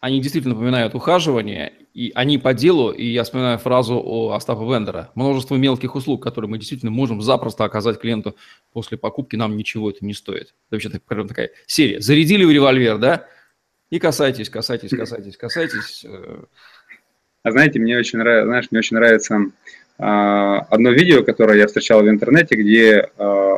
они 0.00 0.20
действительно 0.20 0.54
напоминают 0.54 0.94
ухаживание, 0.94 1.72
и 1.92 2.12
они 2.14 2.38
по 2.38 2.54
делу, 2.54 2.92
и 2.92 3.04
я 3.04 3.24
вспоминаю 3.24 3.58
фразу 3.58 4.00
о 4.04 4.32
Остапа 4.32 4.62
Вендера. 4.62 5.10
Множество 5.16 5.56
мелких 5.56 5.96
услуг, 5.96 6.22
которые 6.22 6.48
мы 6.48 6.58
действительно 6.58 6.92
можем 6.92 7.20
запросто 7.20 7.64
оказать 7.64 7.98
клиенту 7.98 8.36
после 8.72 8.96
покупки, 8.96 9.34
нам 9.34 9.56
ничего 9.56 9.90
это 9.90 10.04
не 10.04 10.14
стоит. 10.14 10.54
Это 10.70 10.90
вообще 10.90 10.90
такая 10.90 11.50
серия. 11.66 12.00
Зарядили 12.00 12.44
в 12.44 12.50
револьвер, 12.50 12.98
да? 12.98 13.26
И 13.90 13.98
касайтесь, 13.98 14.50
касайтесь, 14.50 14.90
касайтесь, 14.90 15.36
касайтесь. 15.36 16.04
Э, 16.04 16.44
а 17.42 17.50
знаете, 17.50 17.80
мне 17.80 17.98
очень 17.98 18.18
нравится, 18.18 18.46
знаешь, 18.46 18.66
мне 18.70 18.78
очень 18.78 18.96
нравится 18.96 19.36
э, 19.98 20.02
одно 20.02 20.90
видео, 20.90 21.24
которое 21.24 21.58
я 21.58 21.66
встречал 21.66 22.02
в 22.02 22.08
интернете, 22.08 22.54
где 22.54 23.10
э, 23.16 23.56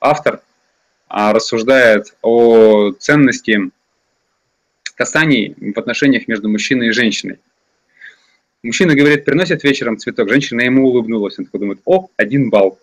автор 0.00 0.36
э, 1.08 1.32
рассуждает 1.32 2.14
о 2.22 2.92
ценности 2.92 3.70
касаний 5.00 5.56
в 5.58 5.78
отношениях 5.78 6.28
между 6.28 6.50
мужчиной 6.50 6.88
и 6.88 6.90
женщиной. 6.90 7.38
Мужчина 8.62 8.94
говорит, 8.94 9.24
приносит 9.24 9.64
вечером 9.64 9.96
цветок, 9.96 10.28
женщина 10.28 10.60
ему 10.60 10.86
улыбнулась, 10.86 11.38
он 11.38 11.46
такой 11.46 11.60
думает, 11.60 11.80
о, 11.86 12.10
один 12.18 12.50
балл. 12.50 12.78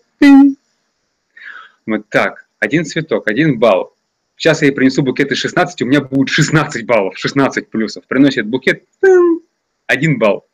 Вот 1.86 2.08
так, 2.08 2.48
один 2.58 2.84
цветок, 2.84 3.28
один 3.28 3.60
балл. 3.60 3.94
Сейчас 4.34 4.62
я 4.62 4.66
ей 4.66 4.74
принесу 4.74 5.04
букет 5.04 5.30
из 5.30 5.38
16, 5.38 5.80
у 5.82 5.86
меня 5.86 6.00
будет 6.00 6.28
16 6.28 6.84
баллов, 6.86 7.16
16 7.16 7.70
плюсов. 7.70 8.04
Приносит 8.08 8.48
букет, 8.48 8.82
один 9.86 10.18
балл. 10.18 10.44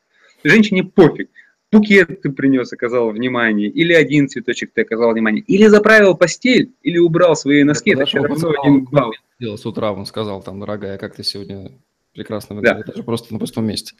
Женщине 0.45 0.85
пофиг. 0.85 1.31
Букет 1.75 2.23
ты 2.23 2.31
принес, 2.31 2.73
оказал 2.73 3.11
внимание, 3.11 3.69
или 3.69 3.93
один 3.93 4.29
цветочек 4.29 4.71
ты 4.73 4.83
оказал 4.83 5.13
внимание, 5.13 5.43
или 5.43 5.67
заправил 5.67 6.17
постель, 6.17 6.73
или 6.83 6.99
убрал 6.99 7.35
свои 7.35 7.65
носки, 7.65 7.91
это, 7.91 8.07
все 8.07 8.23
равно 8.23 8.51
один 8.61 8.85
балл. 8.85 9.13
С 9.41 9.67
утра, 9.67 9.93
он 9.93 10.07
сказал, 10.07 10.41
там, 10.43 10.61
дорогая, 10.61 10.99
как 10.99 11.17
ты 11.17 11.25
сегодня 11.25 11.73
прекрасно 12.15 12.55
выглядишь, 12.55 12.85
да. 12.87 12.93
даже 12.93 13.03
просто 13.03 13.33
на 13.33 13.41
пустом 13.41 13.67
месте. 13.67 13.95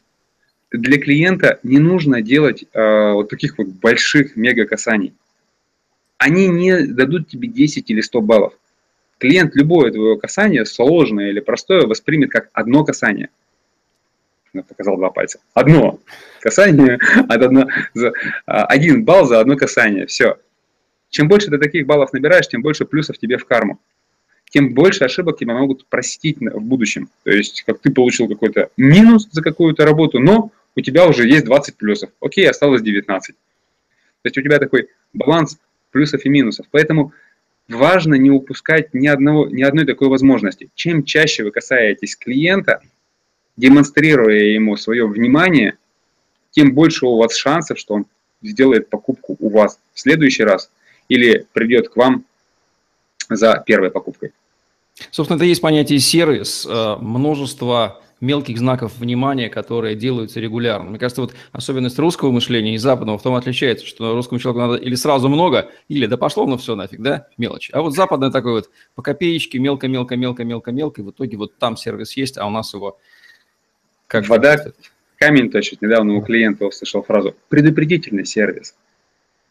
Для 0.71 0.97
клиента 0.97 1.59
не 1.63 1.79
нужно 1.79 2.21
делать 2.21 2.63
э, 2.71 3.11
вот 3.11 3.29
таких 3.29 3.57
вот 3.57 3.67
больших 3.67 4.35
мега 4.35 4.65
касаний. 4.65 5.13
Они 6.17 6.47
не 6.47 6.87
дадут 6.87 7.27
тебе 7.27 7.49
10 7.49 7.89
или 7.91 7.99
100 7.99 8.21
баллов. 8.21 8.53
Клиент 9.17 9.53
любое 9.55 9.91
твое 9.91 10.17
касание, 10.17 10.65
сложное 10.65 11.29
или 11.29 11.41
простое, 11.41 11.85
воспримет 11.85 12.31
как 12.31 12.49
одно 12.53 12.85
касание– 12.85 13.29
показал 14.63 14.97
два 14.97 15.09
пальца. 15.09 15.39
Одно 15.53 15.99
касание, 16.41 16.99
а, 18.45 18.65
один 18.65 19.03
балл 19.03 19.25
за 19.25 19.39
одно 19.39 19.55
касание. 19.57 20.05
Все. 20.05 20.37
Чем 21.09 21.27
больше 21.27 21.49
ты 21.49 21.57
таких 21.57 21.85
баллов 21.85 22.13
набираешь, 22.13 22.47
тем 22.47 22.61
больше 22.61 22.85
плюсов 22.85 23.17
тебе 23.17 23.37
в 23.37 23.45
карму. 23.45 23.79
Тем 24.49 24.73
больше 24.73 25.03
ошибок 25.03 25.37
тебя 25.37 25.53
могут 25.53 25.85
простить 25.87 26.37
в 26.39 26.61
будущем. 26.61 27.09
То 27.23 27.31
есть, 27.31 27.63
как 27.65 27.79
ты 27.79 27.91
получил 27.91 28.27
какой-то 28.27 28.69
минус 28.77 29.27
за 29.31 29.41
какую-то 29.41 29.85
работу, 29.85 30.19
но 30.19 30.51
у 30.75 30.81
тебя 30.81 31.07
уже 31.07 31.27
есть 31.27 31.45
20 31.45 31.75
плюсов. 31.77 32.09
Окей, 32.21 32.49
осталось 32.49 32.81
19. 32.81 33.35
То 33.35 34.27
есть 34.27 34.37
у 34.37 34.41
тебя 34.41 34.59
такой 34.59 34.89
баланс 35.13 35.57
плюсов 35.91 36.25
и 36.25 36.29
минусов. 36.29 36.67
Поэтому 36.71 37.13
важно 37.67 38.15
не 38.15 38.29
упускать 38.29 38.93
ни, 38.93 39.07
одного, 39.07 39.47
ни 39.47 39.63
одной 39.63 39.85
такой 39.85 40.09
возможности. 40.09 40.69
Чем 40.75 41.03
чаще 41.03 41.43
вы 41.43 41.51
касаетесь 41.51 42.15
клиента, 42.15 42.81
демонстрируя 43.57 44.53
ему 44.53 44.77
свое 44.77 45.07
внимание, 45.07 45.77
тем 46.51 46.73
больше 46.73 47.05
у 47.05 47.17
вас 47.17 47.35
шансов, 47.35 47.79
что 47.79 47.95
он 47.95 48.05
сделает 48.41 48.89
покупку 48.89 49.35
у 49.39 49.49
вас 49.49 49.79
в 49.93 49.99
следующий 49.99 50.43
раз 50.43 50.71
или 51.09 51.45
придет 51.53 51.89
к 51.89 51.95
вам 51.95 52.25
за 53.29 53.63
первой 53.65 53.91
покупкой. 53.91 54.31
Собственно, 55.11 55.37
это 55.37 55.45
есть 55.45 55.61
понятие 55.61 55.99
сервис, 55.99 56.65
э, 56.65 56.95
множество 56.99 58.01
мелких 58.21 58.57
знаков 58.57 58.97
внимания, 58.97 59.49
которые 59.49 59.95
делаются 59.95 60.39
регулярно. 60.39 60.89
Мне 60.89 60.99
кажется, 60.99 61.21
вот 61.21 61.33
особенность 61.51 61.99
русского 61.99 62.31
мышления 62.31 62.75
и 62.75 62.77
западного 62.77 63.17
в 63.17 63.21
том 63.21 63.35
отличается, 63.35 63.85
что 63.85 64.13
русскому 64.13 64.39
человеку 64.39 64.67
надо 64.67 64.75
или 64.77 64.95
сразу 64.95 65.27
много, 65.27 65.69
или 65.89 66.05
да 66.05 66.17
пошло 66.17 66.45
ну 66.47 66.57
все 66.57 66.75
нафиг, 66.75 67.01
да, 67.01 67.27
мелочь. 67.37 67.69
А 67.73 67.81
вот 67.81 67.93
западное 67.93 68.31
такое 68.31 68.53
вот 68.53 68.69
по 68.95 69.01
копеечке, 69.01 69.59
мелко-мелко-мелко-мелко-мелко, 69.59 71.01
и 71.01 71.03
в 71.03 71.11
итоге 71.11 71.37
вот 71.37 71.57
там 71.57 71.75
сервис 71.75 72.15
есть, 72.15 72.37
а 72.37 72.47
у 72.47 72.49
нас 72.49 72.73
его 72.73 72.97
как 74.07 74.27
вода 74.27 74.63
камень 75.17 75.49
точит. 75.49 75.81
Недавно 75.81 76.15
у 76.15 76.21
клиента 76.21 76.65
услышал 76.65 77.03
фразу 77.03 77.35
«предупредительный 77.49 78.25
сервис». 78.25 78.75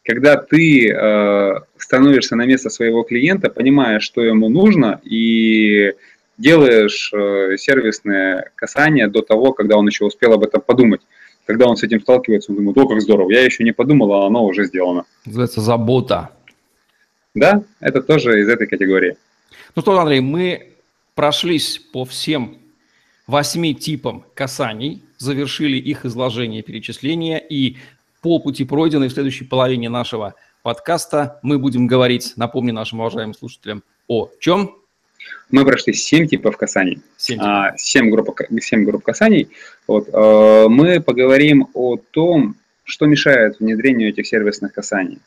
Когда 0.04 0.36
ты 0.36 0.90
э, 0.90 1.54
становишься 1.78 2.36
на 2.36 2.44
место 2.44 2.68
своего 2.68 3.04
клиента, 3.04 3.48
понимая, 3.48 4.00
что 4.00 4.22
ему 4.22 4.50
нужно, 4.50 5.00
и 5.02 5.94
делаешь 6.36 7.10
э, 7.14 7.56
сервисное 7.56 8.50
касание 8.54 9.08
до 9.08 9.22
того, 9.22 9.52
когда 9.52 9.76
он 9.76 9.86
еще 9.86 10.04
успел 10.04 10.34
об 10.34 10.44
этом 10.44 10.60
подумать. 10.60 11.00
Когда 11.46 11.66
он 11.66 11.76
с 11.76 11.82
этим 11.82 12.00
сталкивается, 12.00 12.52
он 12.52 12.58
думает, 12.58 12.76
о, 12.78 12.88
как 12.88 13.00
здорово, 13.00 13.30
я 13.30 13.44
еще 13.44 13.64
не 13.64 13.72
подумал, 13.72 14.12
а 14.14 14.26
оно 14.26 14.44
уже 14.44 14.64
сделано. 14.64 15.04
Называется 15.24 15.60
забота. 15.60 16.30
Да, 17.34 17.62
это 17.80 18.02
тоже 18.02 18.40
из 18.40 18.48
этой 18.48 18.66
категории. 18.66 19.16
Ну 19.74 19.82
что, 19.82 19.98
Андрей, 19.98 20.20
мы 20.20 20.74
прошлись 21.14 21.78
по 21.78 22.04
всем 22.04 22.58
восьми 23.26 23.74
типам 23.74 24.24
касаний, 24.34 25.02
завершили 25.18 25.76
их 25.76 26.04
изложение 26.04 26.60
и 26.60 26.64
перечисление, 26.64 27.44
и 27.46 27.78
по 28.22 28.38
пути 28.38 28.64
пройденной 28.64 29.08
в 29.08 29.12
следующей 29.12 29.44
половине 29.44 29.88
нашего 29.88 30.34
подкаста 30.62 31.38
мы 31.42 31.58
будем 31.58 31.86
говорить, 31.86 32.32
напомню 32.36 32.72
нашим 32.72 33.00
уважаемым 33.00 33.34
слушателям, 33.34 33.82
о 34.08 34.30
чем? 34.40 34.76
Мы 35.50 35.64
прошли 35.64 35.94
7 35.94 36.26
типов 36.26 36.56
касаний, 36.56 37.00
7, 37.16 37.38
а, 37.40 37.76
7, 37.76 38.10
групп, 38.10 38.40
7 38.60 38.84
групп 38.84 39.04
касаний. 39.04 39.48
Вот, 39.86 40.08
э, 40.12 40.66
мы 40.68 41.00
поговорим 41.00 41.68
о 41.74 41.96
том, 41.96 42.56
что 42.82 43.06
мешает 43.06 43.60
внедрению 43.60 44.10
этих 44.10 44.26
сервисных 44.26 44.74
касаний, 44.74 45.20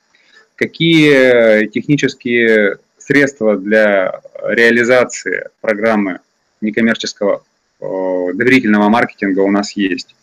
какие 0.56 1.68
технические 1.68 2.78
средства 2.98 3.58
для 3.58 4.22
реализации 4.44 5.50
программы 5.62 6.20
некоммерческого 6.62 7.44
доверительного 7.80 8.90
маркетинга 8.90 9.42
у 9.42 9.52
нас 9.52 9.76
есть, 9.76 10.16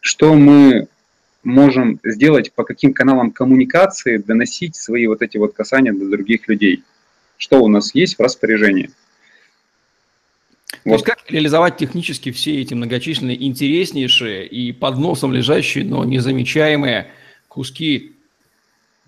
что 0.00 0.34
мы 0.34 0.88
можем 1.42 2.00
сделать, 2.02 2.52
по 2.52 2.64
каким 2.64 2.94
каналам 2.94 3.30
коммуникации 3.30 4.16
доносить 4.16 4.76
свои 4.76 5.06
вот 5.06 5.22
эти 5.22 5.36
вот 5.36 5.54
касания 5.54 5.92
до 5.92 6.08
других 6.08 6.48
людей, 6.48 6.82
что 7.36 7.62
у 7.62 7.68
нас 7.68 7.94
есть 7.94 8.16
в 8.16 8.20
распоряжении. 8.20 8.90
То 10.70 10.90
вот. 10.90 10.92
есть 10.94 11.04
как 11.04 11.30
реализовать 11.30 11.76
технически 11.76 12.32
все 12.32 12.60
эти 12.60 12.74
многочисленные, 12.74 13.46
интереснейшие 13.46 14.46
и 14.46 14.72
под 14.72 14.98
носом 14.98 15.32
лежащие, 15.32 15.84
но 15.84 16.04
незамечаемые 16.04 17.10
куски 17.48 18.12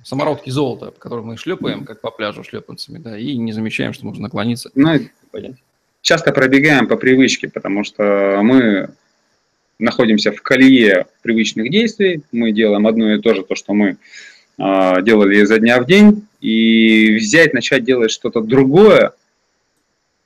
самородки 0.02 0.50
золота, 0.50 0.92
которые 0.92 1.26
мы 1.26 1.36
шлепаем, 1.36 1.84
как 1.84 2.00
по 2.00 2.10
пляжу 2.10 2.44
шлепанцами, 2.44 2.98
да, 2.98 3.18
и 3.18 3.36
не 3.36 3.52
замечаем, 3.52 3.92
что 3.92 4.06
можно 4.06 4.22
наклониться. 4.22 4.70
Ну, 4.74 4.88
часто 6.06 6.32
пробегаем 6.32 6.86
по 6.86 6.96
привычке, 6.96 7.48
потому 7.48 7.82
что 7.82 8.38
мы 8.40 8.90
находимся 9.80 10.30
в 10.30 10.40
колее 10.40 11.06
привычных 11.22 11.68
действий, 11.68 12.22
мы 12.30 12.52
делаем 12.52 12.86
одно 12.86 13.12
и 13.12 13.20
то 13.20 13.34
же, 13.34 13.42
то, 13.42 13.56
что 13.56 13.74
мы 13.74 13.96
э, 14.56 15.02
делали 15.02 15.42
изо 15.42 15.58
дня 15.58 15.80
в 15.80 15.86
день, 15.86 16.28
и 16.40 17.16
взять, 17.16 17.52
начать 17.54 17.82
делать 17.82 18.12
что-то 18.12 18.40
другое 18.40 19.14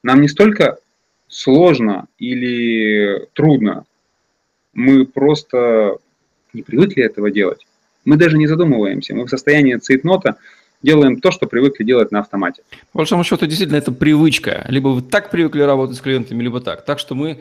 нам 0.02 0.20
не 0.20 0.28
столько 0.28 0.78
сложно 1.28 2.08
или 2.18 3.26
трудно, 3.32 3.84
мы 4.74 5.06
просто 5.06 5.96
не 6.52 6.62
привыкли 6.62 7.04
этого 7.04 7.30
делать. 7.30 7.66
Мы 8.04 8.16
даже 8.16 8.36
не 8.36 8.46
задумываемся, 8.46 9.14
мы 9.14 9.24
в 9.24 9.30
состоянии 9.30 9.76
цейтнота 9.76 10.36
делаем 10.82 11.20
то, 11.20 11.30
что 11.30 11.46
привыкли 11.46 11.84
делать 11.84 12.10
на 12.10 12.20
автомате. 12.20 12.62
По 12.92 12.98
большому 12.98 13.24
счету, 13.24 13.46
действительно, 13.46 13.78
это 13.78 13.92
привычка. 13.92 14.64
Либо 14.68 14.88
вы 14.88 15.02
так 15.02 15.30
привыкли 15.30 15.62
работать 15.62 15.96
с 15.96 16.00
клиентами, 16.00 16.42
либо 16.42 16.60
так. 16.60 16.84
Так 16.84 16.98
что 16.98 17.14
мы 17.14 17.40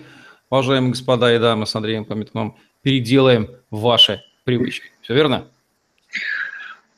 уважаемые 0.49 0.91
господа 0.91 1.33
и 1.33 1.39
дамы, 1.39 1.65
с 1.65 1.75
Андреем 1.75 2.05
Пометуном, 2.05 2.55
переделаем 2.81 3.49
ваши 3.69 4.23
привычки. 4.43 4.91
Все 5.01 5.13
верно? 5.13 5.45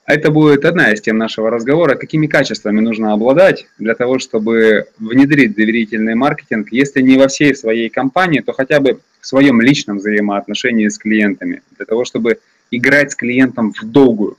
Это 0.06 0.32
будет 0.32 0.66
одна 0.66 0.92
из 0.92 1.02
тем 1.02 1.18
нашего 1.18 1.50
разговора, 1.50 1.96
какими 1.96 2.28
качествами 2.28 2.80
нужно 2.80 3.14
обладать 3.14 3.68
для 3.78 3.96
того, 3.96 4.20
чтобы 4.20 4.88
внедрить 4.98 5.56
доверительный 5.56 6.16
маркетинг, 6.16 6.70
если 6.72 7.02
не 7.02 7.18
во 7.18 7.28
всей 7.28 7.56
своей 7.56 7.88
компании, 7.90 8.42
то 8.42 8.52
хотя 8.52 8.80
бы 8.80 9.00
в 9.22 9.28
своем 9.28 9.62
личном 9.62 9.98
взаимоотношении 9.98 10.88
с 10.88 10.98
клиентами, 10.98 11.62
для 11.78 11.86
того, 11.86 12.04
чтобы 12.04 12.40
играть 12.72 13.12
с 13.12 13.16
клиентом 13.16 13.74
в 13.74 13.84
долгую. 13.84 14.38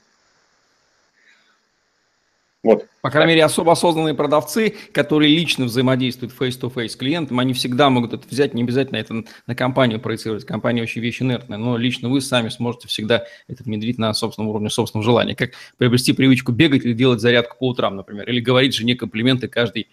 Вот. 2.62 2.86
По 3.00 3.10
крайней 3.10 3.32
мере, 3.32 3.44
особо 3.44 3.72
осознанные 3.72 4.14
продавцы, 4.14 4.74
которые 4.92 5.34
лично 5.34 5.64
взаимодействуют 5.64 6.32
face-to-face 6.38 6.90
с 6.90 6.96
клиентом, 6.96 7.40
они 7.40 7.54
всегда 7.54 7.90
могут 7.90 8.12
это 8.12 8.28
взять, 8.28 8.54
не 8.54 8.62
обязательно 8.62 8.98
это 8.98 9.24
на 9.48 9.54
компанию 9.56 9.98
проецировать. 10.00 10.44
Компания 10.44 10.82
очень 10.82 11.00
вещь 11.00 11.20
инертная, 11.20 11.58
но 11.58 11.76
лично 11.76 12.08
вы 12.08 12.20
сами 12.20 12.50
сможете 12.50 12.86
всегда 12.86 13.24
это 13.48 13.64
внедрить 13.64 13.98
на 13.98 14.14
собственном 14.14 14.50
уровне, 14.50 14.70
собственного 14.70 15.04
желания. 15.04 15.34
Как 15.34 15.50
приобрести 15.76 16.12
привычку 16.12 16.52
бегать 16.52 16.84
или 16.84 16.92
делать 16.92 17.20
зарядку 17.20 17.56
по 17.58 17.68
утрам, 17.70 17.96
например, 17.96 18.28
или 18.28 18.38
говорить 18.38 18.74
жене 18.74 18.94
комплименты 18.94 19.48
каждый 19.48 19.88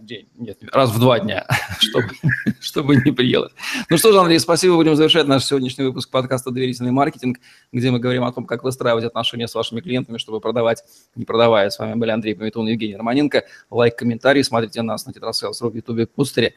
день, 0.00 0.28
нет, 0.36 0.58
раз 0.72 0.90
в 0.90 0.98
два 0.98 1.20
дня, 1.20 1.46
чтобы, 1.78 2.08
чтобы 2.60 2.96
не 2.96 3.12
приелось. 3.12 3.52
Ну 3.88 3.98
что 3.98 4.12
же, 4.12 4.18
Андрей, 4.18 4.38
спасибо. 4.40 4.76
Будем 4.76 4.96
завершать 4.96 5.26
наш 5.26 5.44
сегодняшний 5.44 5.84
выпуск 5.84 6.10
подкаста 6.10 6.50
«Доверительный 6.50 6.92
маркетинг», 6.92 7.38
где 7.72 7.90
мы 7.90 7.98
говорим 7.98 8.24
о 8.24 8.32
том, 8.32 8.46
как 8.46 8.64
выстраивать 8.64 9.04
отношения 9.04 9.48
с 9.48 9.54
вашими 9.54 9.80
клиентами, 9.80 10.18
чтобы 10.18 10.40
продавать, 10.40 10.84
не 11.14 11.24
продавая. 11.24 11.70
С 11.70 11.78
вами 11.78 11.94
были 11.94 12.10
Андрей 12.10 12.34
Пометун 12.34 12.68
и 12.68 12.72
Евгений 12.72 12.96
Романенко. 12.96 13.44
Лайк, 13.70 13.96
комментарий, 13.96 14.42
смотрите 14.44 14.82
нас 14.82 15.06
на 15.06 15.12
TetraSales.ru 15.12 15.70
в 15.70 15.76
Ютубе, 15.76 16.06
Подстере. 16.06 16.54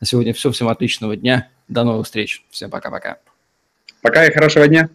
На 0.00 0.06
сегодня 0.06 0.32
все. 0.34 0.50
Всем 0.50 0.68
отличного 0.68 1.16
дня. 1.16 1.48
До 1.68 1.84
новых 1.84 2.06
встреч. 2.06 2.44
Всем 2.50 2.70
пока-пока. 2.70 3.18
Пока 4.02 4.26
и 4.26 4.32
хорошего 4.32 4.68
дня. 4.68 4.90